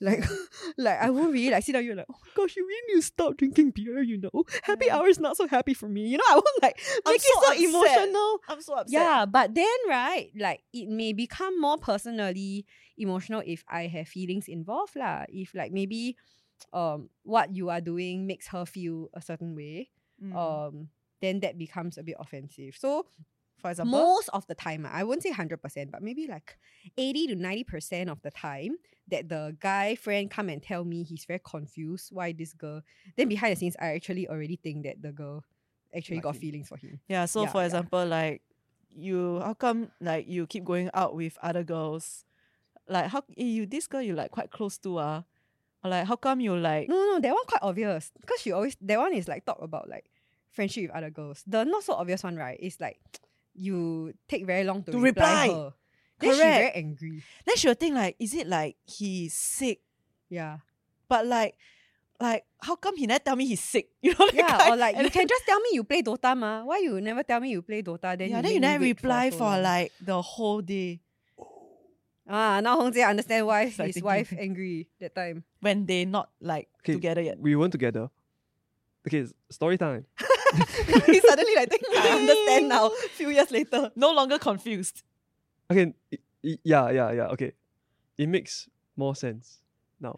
[0.00, 0.24] Like,
[0.76, 1.84] like I won't really like sit down.
[1.84, 4.02] You're like, oh my gosh, you really need to stop drinking beer.
[4.02, 4.96] You know, happy Yeah.
[4.98, 6.06] hour is not so happy for me.
[6.08, 7.64] You know, I won't like I'm make so it so upset.
[7.68, 8.38] emotional.
[8.48, 8.92] I'm so upset.
[8.92, 12.66] Yeah, but then right, like it may become more personally
[12.98, 15.24] emotional if I have feelings involved lah.
[15.28, 16.16] If like maybe,
[16.72, 20.32] um, what you are doing makes her feel a certain way Mm.
[20.32, 20.88] um
[21.20, 22.74] then that becomes a bit offensive.
[22.78, 23.04] So
[23.60, 26.56] For example, most of the time, I won't say 100%, but maybe like
[26.96, 28.76] 80 to 90% of the time
[29.08, 32.82] that the guy friend come and tell me he's very confused why this girl,
[33.16, 35.44] then behind the scenes, I actually already think that the girl
[35.96, 36.40] actually Like got him.
[36.40, 37.00] feelings for him.
[37.08, 37.24] yeah.
[37.26, 37.66] So Yeah, for yeah.
[37.66, 38.42] example, like
[38.90, 42.24] you, how come like you keep going out with other girls?
[42.88, 45.22] Like how eh, you this girl you like quite close to ah?
[45.84, 46.88] Or like how come you like?
[46.88, 48.10] No, no, that one quite obvious.
[48.20, 50.06] Because she always, that one is like talk about like
[50.50, 51.44] friendship with other girls.
[51.46, 52.98] The not so obvious one, right, is like
[53.54, 55.72] you take very long to, To reply, reply.
[56.20, 56.26] Her.
[56.28, 57.22] Then she very angry.
[57.44, 59.80] Then she will think like, is it like he's sick?
[60.28, 60.58] Yeah.
[61.08, 61.54] But like,
[62.20, 63.90] like how come he never tell me he's sick?
[64.02, 64.26] You know?
[64.26, 64.72] that Yeah, kind?
[64.72, 66.64] or like you can just tell me you play Dota ma.
[66.64, 68.16] Why you never tell me you play Dota?
[68.16, 71.00] Then yeah, you then you never reply so for like the whole day
[72.28, 75.44] ah now Hong Jie understand why It's his thinking- wife angry that time.
[75.60, 77.38] when they not like Okay, together yet.
[77.38, 78.10] We weren't together.
[79.06, 80.06] Okay, story time.
[81.06, 82.90] he suddenly like think, I understand now.
[83.14, 83.92] Few years later.
[83.94, 85.02] No longer confused.
[85.70, 87.26] Okay, i- i- yeah, yeah, yeah.
[87.34, 87.52] Okay,
[88.18, 89.58] it makes more sense
[90.00, 90.16] now.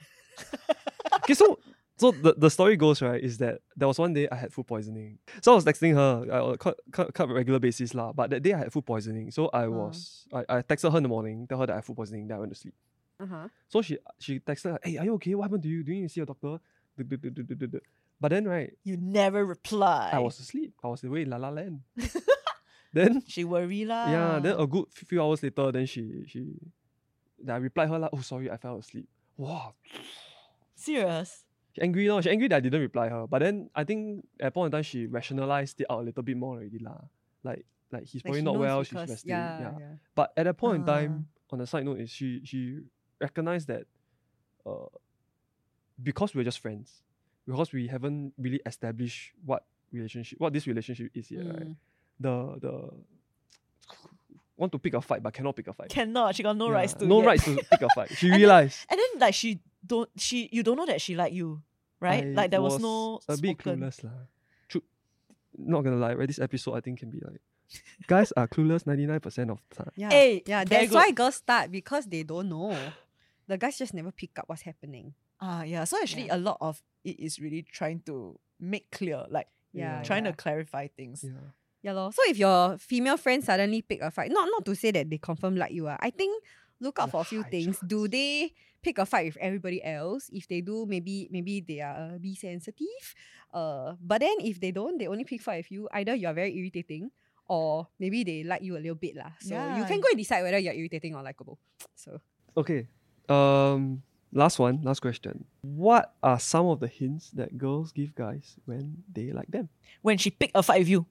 [1.25, 1.59] okay, so
[1.97, 4.67] so the, the story goes right is that there was one day I had food
[4.67, 5.19] poisoning.
[5.43, 8.13] So I was texting her, I cut cut, cut regular basis lah.
[8.13, 11.03] But that day I had food poisoning, so I was I, I texted her in
[11.03, 12.75] the morning, tell her that I had food poisoning, then I went to sleep.
[13.21, 13.49] Uh-huh.
[13.69, 15.35] So she she texted her, hey, are you okay?
[15.35, 15.83] What happened to you?
[15.83, 16.59] Do you need to see a doctor?
[18.21, 20.11] But then right, You never reply.
[20.13, 20.75] I was asleep.
[20.83, 21.81] I was away in La La Land.
[22.99, 24.11] then She worry lah.
[24.11, 26.59] yeah, then a good few hours later, then she she
[27.39, 29.07] then I replied her like, oh sorry, I fell asleep.
[29.39, 29.75] Wow.
[30.75, 31.45] serious.
[31.75, 33.27] She angry no, she angry that I didn't reply her.
[33.27, 36.23] But then I think at a point in time she rationalized it out a little
[36.23, 36.99] bit more already lah.
[37.45, 39.31] Like like he's probably she not well, she's resting.
[39.31, 39.75] Yeah, Yeah.
[39.79, 39.95] yeah.
[40.15, 40.93] But at that point in Ah.
[40.99, 42.81] time, on a side note, is she she
[43.21, 43.85] recognized that
[44.67, 44.91] uh
[46.03, 47.03] because we're just friends,
[47.47, 51.77] because we haven't really established what relationship what this relationship is yet, right?
[52.21, 52.91] The the
[54.57, 55.89] want to pick a fight but cannot pick a fight.
[55.89, 56.35] Cannot.
[56.35, 57.07] She got no Yeah, rights to.
[57.07, 57.27] no yet.
[57.27, 58.11] rights to pick a fight.
[58.17, 61.15] She And then- realized And then like she don't she you don't know that she
[61.15, 61.63] like you,
[62.01, 62.25] right?
[62.25, 63.81] I like there was, no a bit spoken.
[63.81, 64.11] clueless lah.
[64.69, 64.83] True.
[65.57, 66.27] Not gonna lie, right?
[66.27, 67.41] This episode I think can be like
[68.09, 69.93] guys are clueless ninety nine percent of the time.
[69.95, 70.11] Yeah.
[70.11, 72.77] Hey, yeah, very that's why girls start because they don't know.
[73.47, 75.15] The guys just never pick up what's happening.
[75.41, 75.85] Ah, yeah.
[75.85, 76.37] So actually, Yeah.
[76.37, 80.03] a lot of it is really trying to make clear, like Yeah.
[80.03, 80.33] trying yeah.
[80.33, 81.23] to clarify things.
[81.25, 81.55] Yeah.
[81.83, 82.13] Yeah, lor.
[82.13, 85.19] So if your female friend suddenly pick a fight, not not to say that they
[85.19, 85.99] confirm like you are.
[86.01, 86.43] I think
[86.81, 87.79] look out for a few high things.
[87.87, 90.31] Do they pick a fight with everybody else?
[90.33, 93.15] If they do, maybe maybe they are uh, be sensitive.
[93.55, 95.89] Uh, but then if they don't, they only pick fight with you.
[95.93, 97.11] Either you are very irritating,
[97.47, 99.33] or maybe they like you a little bit lah.
[99.39, 101.59] So you can go and decide whether you're irritating or likable.
[101.95, 102.21] So
[102.57, 102.87] Okay.
[103.29, 105.47] Um last one, last question.
[105.63, 109.69] What are some of the hints that girls give guys when they like them?
[110.03, 111.07] When she picked a fight with you.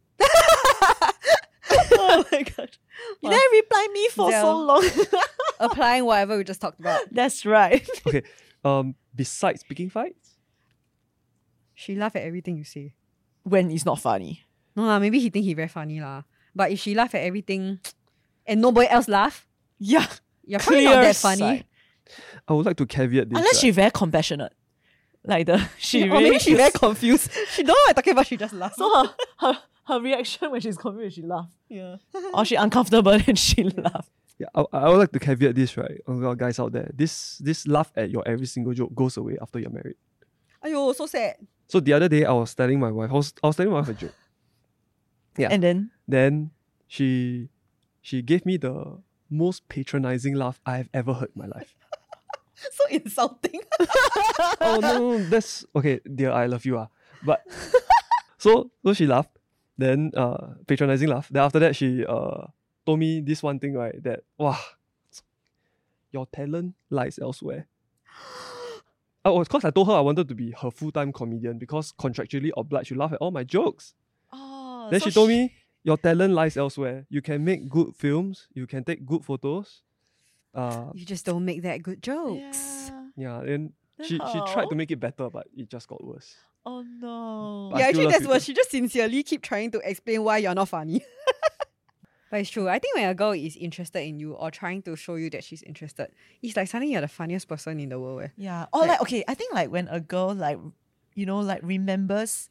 [2.00, 2.78] Oh my god.
[3.22, 3.32] You Wow.
[3.32, 4.84] never reply me for so long.
[5.60, 7.02] applying whatever we just talked about.
[7.12, 7.88] That's right.
[8.08, 8.24] Okay.
[8.64, 10.38] Um besides picking fights?
[11.74, 12.94] She laugh at everything you say.
[13.44, 14.44] when it's not funny.
[14.76, 16.24] No lah, maybe he think he very funny lah.
[16.56, 17.80] But if she laugh at everything,
[18.48, 19.48] and nobody else laugh,
[19.80, 20.06] Yeah.
[20.44, 21.40] you're probably Clear not that funny.
[21.40, 21.66] sight.
[22.48, 23.38] I would like to caveat this.
[23.38, 23.62] Unless right?
[23.62, 24.54] she's very compassionate.
[25.24, 27.30] Like the she or really maybe she very confused.
[27.52, 28.28] She don't know what I'm talking about.
[28.28, 28.78] She just laughs.
[28.78, 29.58] So her, her
[29.90, 31.50] her reaction when she's confused, she laugh.
[31.70, 31.98] yeah.
[32.34, 34.10] Or she uncomfortable and she laugh.
[34.40, 36.00] Yeah, I, I would like to caveat this, right?
[36.08, 36.92] On our guys out there.
[36.94, 39.96] This this laugh at your every single joke goes away after you're married.
[40.64, 41.36] Ayo, so sad.
[41.68, 43.80] So the other day I was telling my wife, I was, I was telling my
[43.80, 44.14] wife a joke.
[45.38, 45.50] Yeah.
[45.52, 46.52] And then Then
[46.88, 47.50] she
[48.02, 51.76] she gave me the most patronizing laugh I've ever heard in my life.
[52.58, 53.62] So insulting.
[54.62, 56.78] oh no, that's okay, dear, I love you.
[56.78, 56.88] Ah.
[57.24, 57.46] But
[58.38, 59.37] so so she laughed,
[59.78, 61.30] then uh patronizing laugh.
[61.30, 62.48] Then after that she uh
[62.86, 64.02] told me this one thing, right?
[64.04, 64.58] That wow,
[66.12, 67.68] your talent lies elsewhere.
[69.26, 72.50] Oh, of course I told her I wanted to be her full-time comedian because contractually
[72.56, 73.94] obliged to laugh at all my jokes.
[74.32, 77.06] oh, Then so she told me, Your talent lies elsewhere.
[77.10, 79.82] You can make good films, you can take good photos.
[80.56, 82.88] Uh you just don't make that good jokes.
[82.90, 83.08] Yeah.
[83.18, 86.38] yeah, and she she tried to make it better, but it just got worse.
[86.70, 87.70] Oh no.
[87.72, 90.54] But Yeah, actually that's you what she just sincerely keep trying to explain why you're
[90.54, 91.00] not funny.
[92.30, 92.68] but it's true.
[92.68, 95.46] I think when a girl is interested in you or trying to show you that
[95.46, 96.10] she's interested,
[96.44, 98.24] it's like suddenly you're the funniest person in the world.
[98.24, 98.28] Eh.
[98.36, 98.66] Yeah.
[98.74, 100.60] Or Like- like, okay, I think like when a girl like
[101.16, 102.50] you know like remembers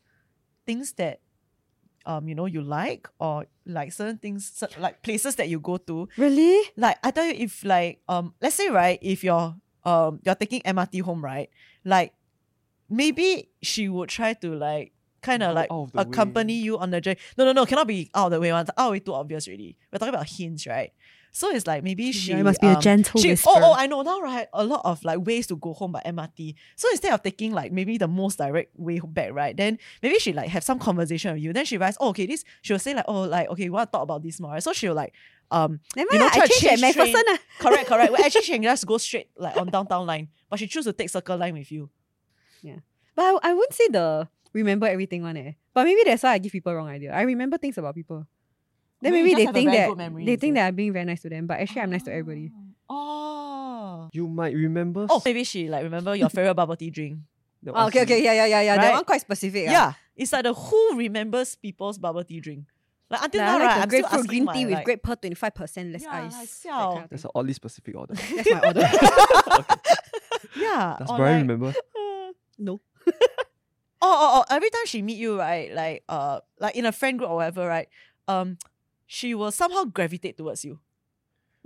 [0.64, 1.20] things that
[2.06, 6.08] um you know you like or like certain things like places that you go to
[6.16, 6.58] Really?
[6.76, 10.62] like I tell you if like um let's say right if you're um you're taking
[10.62, 11.50] MRT home right
[11.84, 12.14] like
[12.88, 16.58] maybe she would try to like kind of like of accompany way.
[16.64, 17.18] you on the journey.
[17.36, 18.60] No, no, no, cannot be out of the way one.
[18.60, 19.76] Out of the way too obvious already.
[19.92, 20.92] We're talking about hints, right?
[21.32, 23.50] So it's like maybe she Yeah, must be a um, gentle she, whisper.
[23.52, 24.46] Oh, oh, I know now, right?
[24.54, 26.54] A lot of like ways to go home by MRT.
[26.76, 29.54] So instead of taking like maybe the most direct way back, right?
[29.54, 31.52] Then maybe she like have some conversation with you.
[31.52, 33.92] Then she realizes, oh, okay, this she'll say like, oh, like okay, we want to
[33.92, 34.52] talk about this more.
[34.52, 34.62] Right?
[34.62, 35.12] So she'll like,
[35.50, 37.14] um, Never you know, try I to change at change train.
[37.14, 37.38] MacPherson.
[37.58, 38.12] correct, correct.
[38.16, 40.94] Well, actually, she can just go straight like on downtown line, but she choose to
[40.94, 41.90] take circle line with you.
[43.14, 45.52] But I, I wouldn't say the remember everything one eh.
[45.74, 47.12] But maybe that's why I give people wrong idea.
[47.12, 48.26] I remember things about people.
[49.02, 50.54] Then Maybe maybe they think that memory, they think it?
[50.56, 52.50] that I'm being very nice to them, but actually I'm nice to everybody.
[52.88, 54.08] Oh.
[54.12, 55.06] You might remember.
[55.10, 57.18] Oh, maybe she like remember your favorite bubble tea drink.
[57.68, 58.24] Oh, okay, okay, you.
[58.24, 58.76] yeah, yeah, yeah, yeah.
[58.76, 58.94] That Right?
[58.94, 59.66] one quite specific.
[59.68, 59.72] ah.
[59.72, 62.64] Yeah, it's like the who remembers people's bubble tea drink.
[63.10, 63.82] Like until Like, I now, like right?
[63.82, 66.24] I'm grapefruit asking green my, tea with like, grape pearl twenty five percent less Yeah,
[66.24, 66.32] ice.
[66.32, 67.28] like, that kind of That's thing.
[67.34, 68.14] an oddly specific order.
[68.14, 68.88] That's my order.
[70.56, 70.96] Yeah.
[70.98, 71.74] Does or Brian like- remember?
[72.58, 72.80] no.
[74.02, 75.72] Oh, oh, oh, every time she meet you, right?
[75.72, 77.88] Like, uh, like in a friend group or whatever, right?
[78.28, 78.58] Um,
[79.06, 80.78] she will somehow gravitate towards you,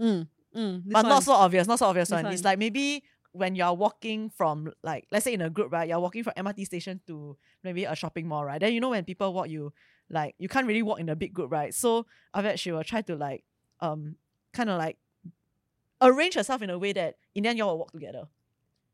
[0.00, 1.08] Mm, mm, but one.
[1.08, 1.66] not so obvious.
[1.66, 2.32] Not so obvious This one.
[2.32, 5.88] It's like maybe when you're walking from like let's say in a group, right?
[5.88, 8.60] You're walking from MRT station to maybe a shopping mall, right?
[8.60, 9.72] Then you know when people walk you,
[10.08, 11.74] like you can't really walk in a big group, right?
[11.74, 13.42] So after that, she will try to like
[13.80, 14.14] um
[14.52, 14.98] kind of like
[16.00, 18.28] arrange herself in a way that in the end you all will walk together.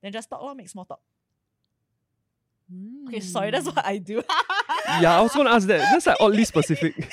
[0.02, 1.00] Then just talk or make small talk.
[3.08, 4.22] Okay, sorry, that's what I do.
[5.00, 5.78] yeah, I was gonna ask that.
[5.78, 6.94] That's like oddly specific.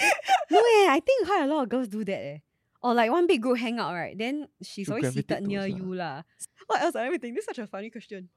[0.52, 2.13] No, eh, I think quite a lot of girls do that.
[2.13, 2.38] Eh.
[2.84, 4.16] Or like one big group hang out, right?
[4.16, 6.22] Then she's To always gravitate seated near towards you lah.
[6.68, 6.96] What else?
[6.96, 7.34] Everything.
[7.34, 8.30] This is such a funny question.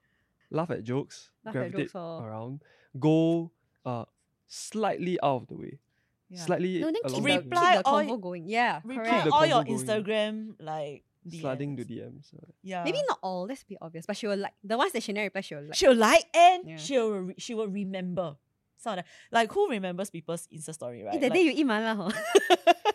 [0.49, 1.29] Laugh at jokes.
[1.45, 2.61] Laugh at jokes or- around.
[2.97, 3.51] Go
[3.85, 4.05] uh
[4.47, 5.79] slightly out of the way.
[6.29, 6.39] Yeah.
[6.41, 8.47] Slightly No, then keep along the, the keep Reply the all- convo going.
[8.49, 9.77] Yeah, Reply the all your convo going.
[9.79, 12.31] Instagram like sliding to DMs.
[12.31, 12.33] DMs.
[12.35, 12.83] uh, Yeah.
[12.83, 13.45] Maybe not all.
[13.47, 14.05] Let's be obvious.
[14.05, 15.41] But she will like the ones that she never reply.
[15.41, 15.75] She will like.
[15.75, 16.77] she'll like and Yeah.
[16.77, 18.35] she'll re- she will remember.
[18.77, 21.19] Some of like who remembers people's Insta story, Eh, right?
[21.21, 22.11] that like, day you eat mala, huh?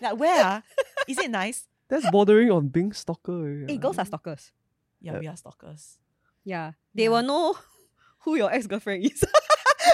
[0.00, 0.62] like where ah?
[1.08, 1.66] Is it nice?
[1.88, 3.66] That's bordering on being stalker.
[3.66, 3.80] Hey, yeah.
[3.80, 4.52] girls are stalkers.
[5.00, 5.18] Yeah, Yeah.
[5.18, 5.98] we are stalkers.
[6.44, 7.08] Yeah, they Yeah.
[7.10, 7.56] will know
[8.20, 9.22] who your ex girlfriend is.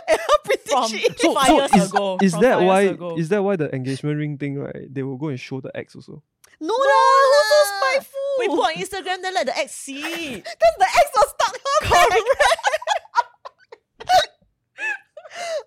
[0.08, 1.16] and how pretty From she is.
[1.16, 2.18] So, five so years is, ago.
[2.20, 3.16] is from that why ago.
[3.16, 4.92] is that why the engagement ring thing, right?
[4.92, 6.22] They will go and show the ex also.
[6.60, 8.20] No, lah, who's so spiteful?
[8.38, 10.00] we put on Instagram, then let the ex see.
[10.36, 12.18] Because the ex was stuck her back.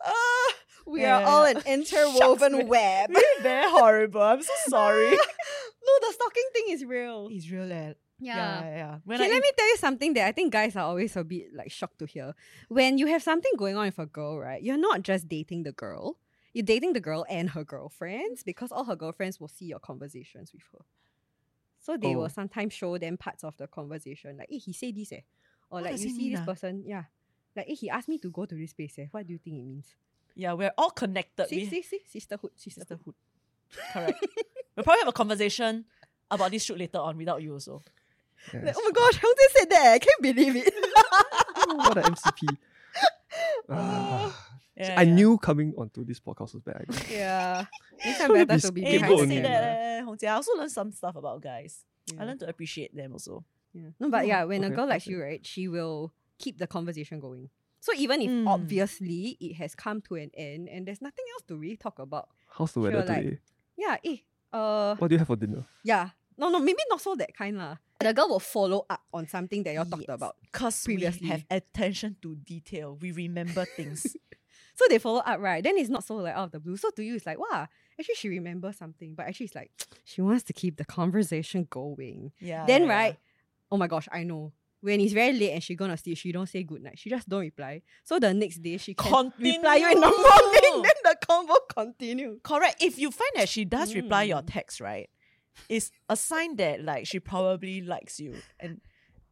[0.03, 0.53] Ah,
[0.87, 2.67] we are all an interwoven man.
[2.67, 3.09] web.
[3.15, 4.21] Really very horrible.
[4.21, 5.09] I'm so sorry.
[5.11, 7.29] no, the stalking thing is real.
[7.31, 7.95] It's real, lad.
[8.19, 8.35] Yeah.
[8.35, 8.75] Yeah, yeah.
[8.75, 8.97] yeah.
[9.05, 11.15] When Okay, I let in- me tell you something that I think guys are always
[11.15, 12.33] a bit like shocked to hear.
[12.69, 14.61] When you have something going on with a girl, right?
[14.61, 16.17] You're not just dating the girl.
[16.53, 20.51] You're dating the girl and her girlfriends because all her girlfriends will see your conversations
[20.53, 20.79] with her.
[21.81, 22.19] So they Oh.
[22.19, 25.21] will sometimes show them parts of the conversation, like, hey, he said this, eh.
[25.69, 26.45] Or What like you see this ah?
[26.45, 27.05] person, yeah.
[27.55, 29.07] Like, hey, he asked me to go to this place, eh.
[29.11, 29.95] What do you think it means?
[30.35, 31.47] yeah, we're all connected.
[31.47, 32.87] See, we, see, see, sisterhood, sisterhood.
[32.87, 33.15] sisterhood.
[33.93, 34.25] Correct.
[34.77, 35.85] we'll probably have a conversation
[36.29, 37.81] about this shoot later on without you also.
[38.53, 39.93] Like, oh my gosh, Jose said that.
[39.93, 40.73] I can't believe it.
[41.57, 42.57] Oh, what an MCP.
[43.69, 44.50] Ah.
[44.77, 45.13] Yeah, I yeah.
[45.13, 46.85] knew coming onto this podcast was bad.
[47.11, 47.65] yeah.
[48.03, 49.61] Next time maybe better to be Hey, People behind don't the say that,
[49.99, 50.11] camera.
[50.17, 50.27] Hongjie.
[50.27, 51.83] I also learned some stuff about guys.
[52.19, 53.43] I learned to appreciate them also.
[53.73, 53.89] Yeah.
[53.99, 55.11] No, but yeah, when a girl likes okay.
[55.11, 57.49] you, right, she will keep the conversation going.
[57.79, 58.47] So even if Mm.
[58.47, 62.29] obviously it has come to an end and there's nothing else to really talk about,
[62.49, 63.39] How's the weather Sure, like- today?
[63.77, 64.17] yeah, eh,
[64.53, 65.65] uh, What do you have for dinner?
[65.83, 67.77] yeah, no, no, maybe not so that kind lah.
[67.99, 70.35] The girl will follow up on something that you all talked about.
[70.41, 72.97] Because we have attention to detail.
[72.99, 74.17] We remember things.
[74.81, 75.63] So they follow up, right?
[75.63, 76.75] Then it's not so like out of the blue.
[76.75, 77.67] So to you, it's like, wow,
[77.99, 79.69] actually she remembers something, but actually it's like
[80.03, 82.31] she wants to keep the conversation going.
[82.39, 82.65] yeah.
[82.65, 82.93] then yeah, yeah.
[82.95, 83.17] right,
[83.71, 84.53] oh my gosh, I know.
[84.83, 86.97] When it's very late and she gonna sleep, she don't say good night.
[86.97, 87.83] She just don't reply.
[88.03, 90.83] So the next day she can reply you in the morning.
[90.83, 92.39] Then the convo continue.
[92.43, 92.81] Correct.
[92.81, 94.47] If you find that she does reply your Mm.
[94.51, 95.07] text, right,
[95.69, 98.33] it's a sign that like she probably likes you.
[98.59, 98.81] And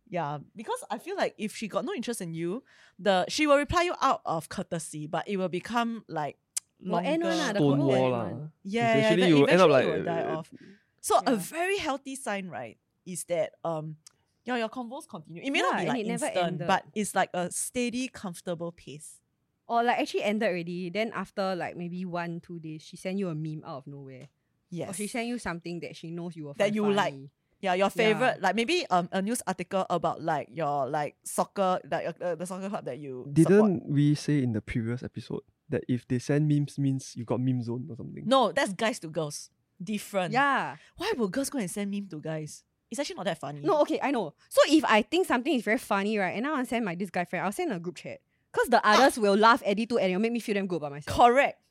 [0.10, 2.64] yeah, because I feel like if she got no interest in you,
[2.98, 6.38] the she will reply you out of courtesy, but it will become like
[6.82, 7.10] Will longer.
[7.10, 8.18] end one lah, the convo Stonewall end lah.
[8.20, 8.52] one.
[8.64, 10.52] Yeah, yeah, Eventually you end up like will die uh, off.
[11.02, 13.98] So a very healthy sign, right, is that um
[14.46, 15.44] yeah, your convos continue.
[15.44, 18.72] It may Yeah, not be like it never instant, but it's like a steady, comfortable
[18.72, 19.22] pace.
[19.68, 20.90] Or like actually ended already.
[20.90, 24.28] Then after like maybe one, two days, she sent you a meme out of nowhere.
[24.72, 24.90] Yes.
[24.90, 27.14] Or she sent you something that she knows you will That find you like.
[27.62, 27.68] Funny.
[27.68, 27.90] Yeah, your Yeah.
[27.90, 32.46] favorite, like maybe um a news article about like your like soccer, like uh, the
[32.46, 33.28] soccer club that you.
[33.32, 37.40] Didn't we say in the previous episode that if they send memes means you got
[37.40, 38.24] meme zone or something?
[38.26, 39.50] No, that's guys to girls.
[39.82, 40.34] Different.
[40.34, 40.76] Yeah.
[40.98, 42.64] Why would girls go and send meme to guys?
[42.92, 43.62] It's actually not that funny.
[43.62, 44.34] No, okay, I know.
[44.50, 46.96] So if I think something is very funny, right, and I want to send my
[46.96, 48.20] this guy friend, I'll send a group chat.
[48.52, 50.78] Because the others will laugh at it too and it'll make me feel damn good
[50.78, 51.16] about myself.
[51.16, 51.62] Correct.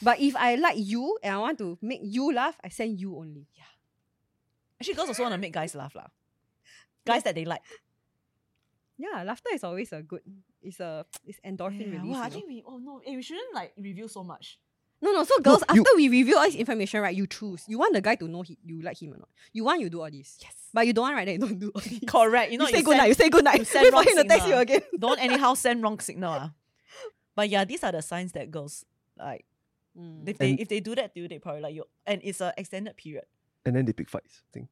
[0.00, 3.16] But if I like you and I want to make you laugh, I send you
[3.18, 3.46] only.
[4.80, 6.06] Actually, girls also want to make guys laugh, lah.
[7.04, 7.62] Guys that they like.
[8.96, 10.22] Yeah, laughter is always a good.
[10.62, 12.12] It's a it's endorphin Yeah, release.
[12.16, 12.34] wow, I know.
[12.34, 14.58] think we oh no, eh, we shouldn't like reveal so much.
[15.00, 15.22] No, no.
[15.22, 17.62] So girls, you- after we review all this information, right, you choose.
[17.68, 19.28] You want the guy to know he, you like him or not.
[19.52, 20.38] You want you do all this.
[20.42, 20.54] Yes.
[20.74, 22.00] But you don't want right then you don't do all this.
[22.08, 22.50] Correct.
[22.50, 23.06] You You, know, say you good night.
[23.06, 23.58] You say good night.
[23.60, 24.60] you send Wait for wrong him to text you signal.
[24.60, 24.82] again.
[24.98, 26.32] don't anyhow send wrong signal.
[26.32, 26.52] ah.
[27.36, 28.84] But yeah, these are the signs that girls
[29.16, 29.44] like.
[29.96, 30.26] Mm.
[30.28, 32.40] If they And- if they do that to you, they probably like you, and it's
[32.40, 33.24] an extended period.
[33.68, 34.40] And then they pick fights.
[34.40, 34.68] I think.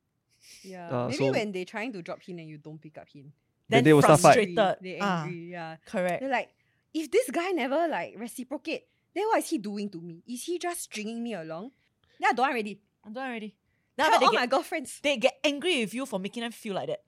[0.64, 0.88] Yeah.
[0.88, 3.28] Uh, Maybe so- when they're trying to drop hint and you don't pick up hint.
[3.68, 4.34] Then they will start fight.
[4.34, 4.76] frustrated.
[4.80, 5.50] They Ah, angry.
[5.50, 5.76] Yeah.
[5.84, 6.20] correct.
[6.22, 6.50] They're like,
[6.94, 10.22] if this guy never like reciprocate, then what is he doing to me?
[10.26, 11.72] Is he just stringing me along?
[12.18, 12.80] Yeah, don't want already.
[13.04, 13.54] I'm done already.
[13.96, 15.00] Then Tell after all they my girlfriends.
[15.02, 17.02] they get angry with you for making them feel like that.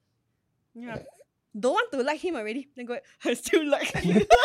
[0.74, 0.98] Yeah.
[1.58, 2.68] Don't want to like him already.
[2.76, 4.22] Then go, I still like him.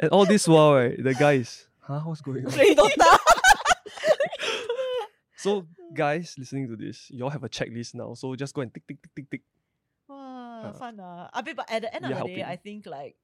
[0.00, 2.52] And all this while, right, the guys, huh, what's going on?
[2.52, 3.18] Playing Dota.
[5.48, 8.12] So, guys listening to this, you all have a checklist now.
[8.14, 9.42] So just go and tick, tick, tick, tick, tick.
[10.08, 11.30] Wow, Uh, fun ah.
[11.32, 12.42] I mean, but at the end of the are day.
[12.44, 13.16] I think like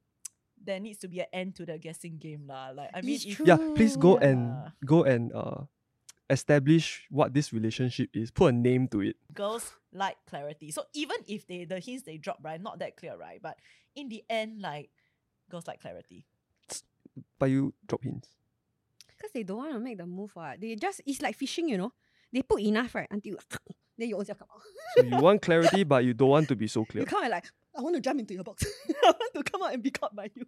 [0.57, 2.73] there needs to be an end to the guessing game lah.
[2.73, 3.47] Like I mean, It's if, true.
[3.47, 5.69] Yeah, please go and go and uh
[6.31, 8.31] establish what this relationship is.
[8.31, 9.17] Put a name to it.
[9.35, 10.71] girls like clarity.
[10.71, 13.41] So even if they the hints they drop right, not that clear, right?
[13.43, 13.59] But
[13.95, 14.91] in the end, like
[15.51, 16.25] girls like clarity.
[17.39, 18.29] But you drop hints.
[19.07, 20.35] Because they don't want to make the move.
[20.35, 20.61] What.
[20.61, 21.93] They just, it's like fishing, you know.
[22.35, 23.07] They put enough, right?
[23.13, 23.37] Until
[23.99, 24.61] then you also come out.
[24.97, 27.03] So you want clarity, but you don't want to be so clear.
[27.03, 28.67] You come and like, I want to jump into your box.
[29.05, 30.45] I want to come out and be caught by you.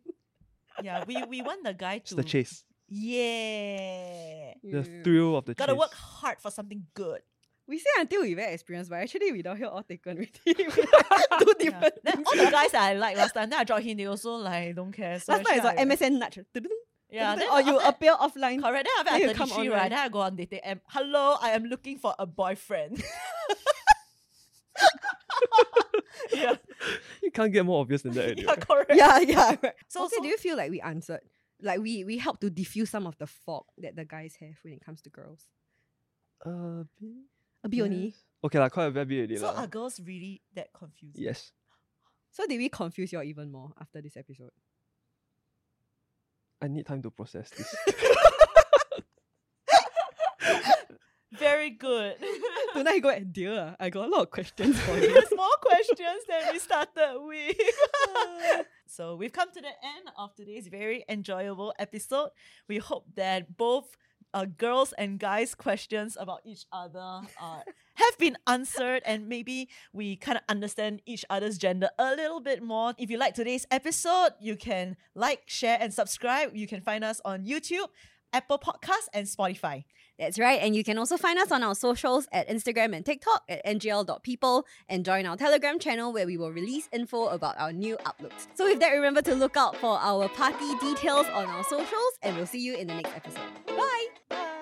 [0.82, 2.64] Yeah, we we want the guy It's to the chase.
[2.88, 4.52] Yeah.
[4.64, 5.58] The thrill of the chase.
[5.58, 5.78] Gotta chase.
[5.78, 7.20] work hard for something good.
[7.68, 10.30] We say until we very experienced, but actually we don't hear all taken already.
[10.44, 11.70] We like Two Yeah.
[11.70, 14.06] different Then all the guys that I like last time, then I drop him, they
[14.06, 15.18] also like don't care.
[15.20, 16.38] So Last time it's actually on MSN nudge.
[17.10, 18.62] Yeah, then or you after- appear offline.
[18.62, 18.88] Correct.
[18.88, 19.80] Then after Then you come 33, online.
[19.80, 19.88] right?
[19.90, 23.02] Then I go on dating and Hello, I am looking for a boyfriend.
[26.32, 26.54] yeah,
[27.22, 28.30] You can't get more obvious than that.
[28.36, 28.44] Anyway.
[28.48, 28.92] yeah, correct.
[28.94, 29.56] Yeah, yeah.
[29.62, 29.72] Right.
[29.88, 31.20] So- So, okay, so- do you feel like we answered?
[31.62, 34.74] Like we we help to diffuse some of the fog that the guys have when
[34.74, 35.46] it comes to girls.
[36.44, 36.84] Uh,
[37.64, 38.04] A bit only.
[38.12, 38.22] yes.
[38.44, 39.36] Okay, like quite a bit already.
[39.36, 39.62] So lah.
[39.62, 41.18] are girls really that confused?
[41.18, 41.52] Yes.
[42.30, 44.50] So did we confuse you all even more after this episode?
[46.62, 47.74] I need time to process this.
[51.38, 52.14] Very good.
[52.72, 53.52] Tonight you go at dear.
[53.72, 55.12] ah, I got a lot of questions for you.
[55.12, 57.56] There's more questions than we started with.
[58.86, 62.30] so we've come to the end of today's very enjoyable episode.
[62.68, 63.96] We hope that both
[64.36, 67.60] uh, girls and guys' questions about each other uh,
[67.94, 72.62] have been answered, and maybe we kind of understand each other's gender a little bit
[72.62, 72.92] more.
[72.98, 76.54] If you like today's episode, you can like, share, and subscribe.
[76.54, 77.88] You can find us on YouTube,
[78.34, 79.84] Apple Podcasts, and Spotify.
[80.18, 80.60] That's right.
[80.62, 84.66] And you can also find us on our socials at Instagram and TikTok at ngl.people
[84.88, 88.48] and join our Telegram channel where we will release info about our new outlooks.
[88.54, 92.36] So with that, remember to look out for our party details on our socials and
[92.36, 93.66] we'll see you in the next episode.
[93.66, 94.55] Bye!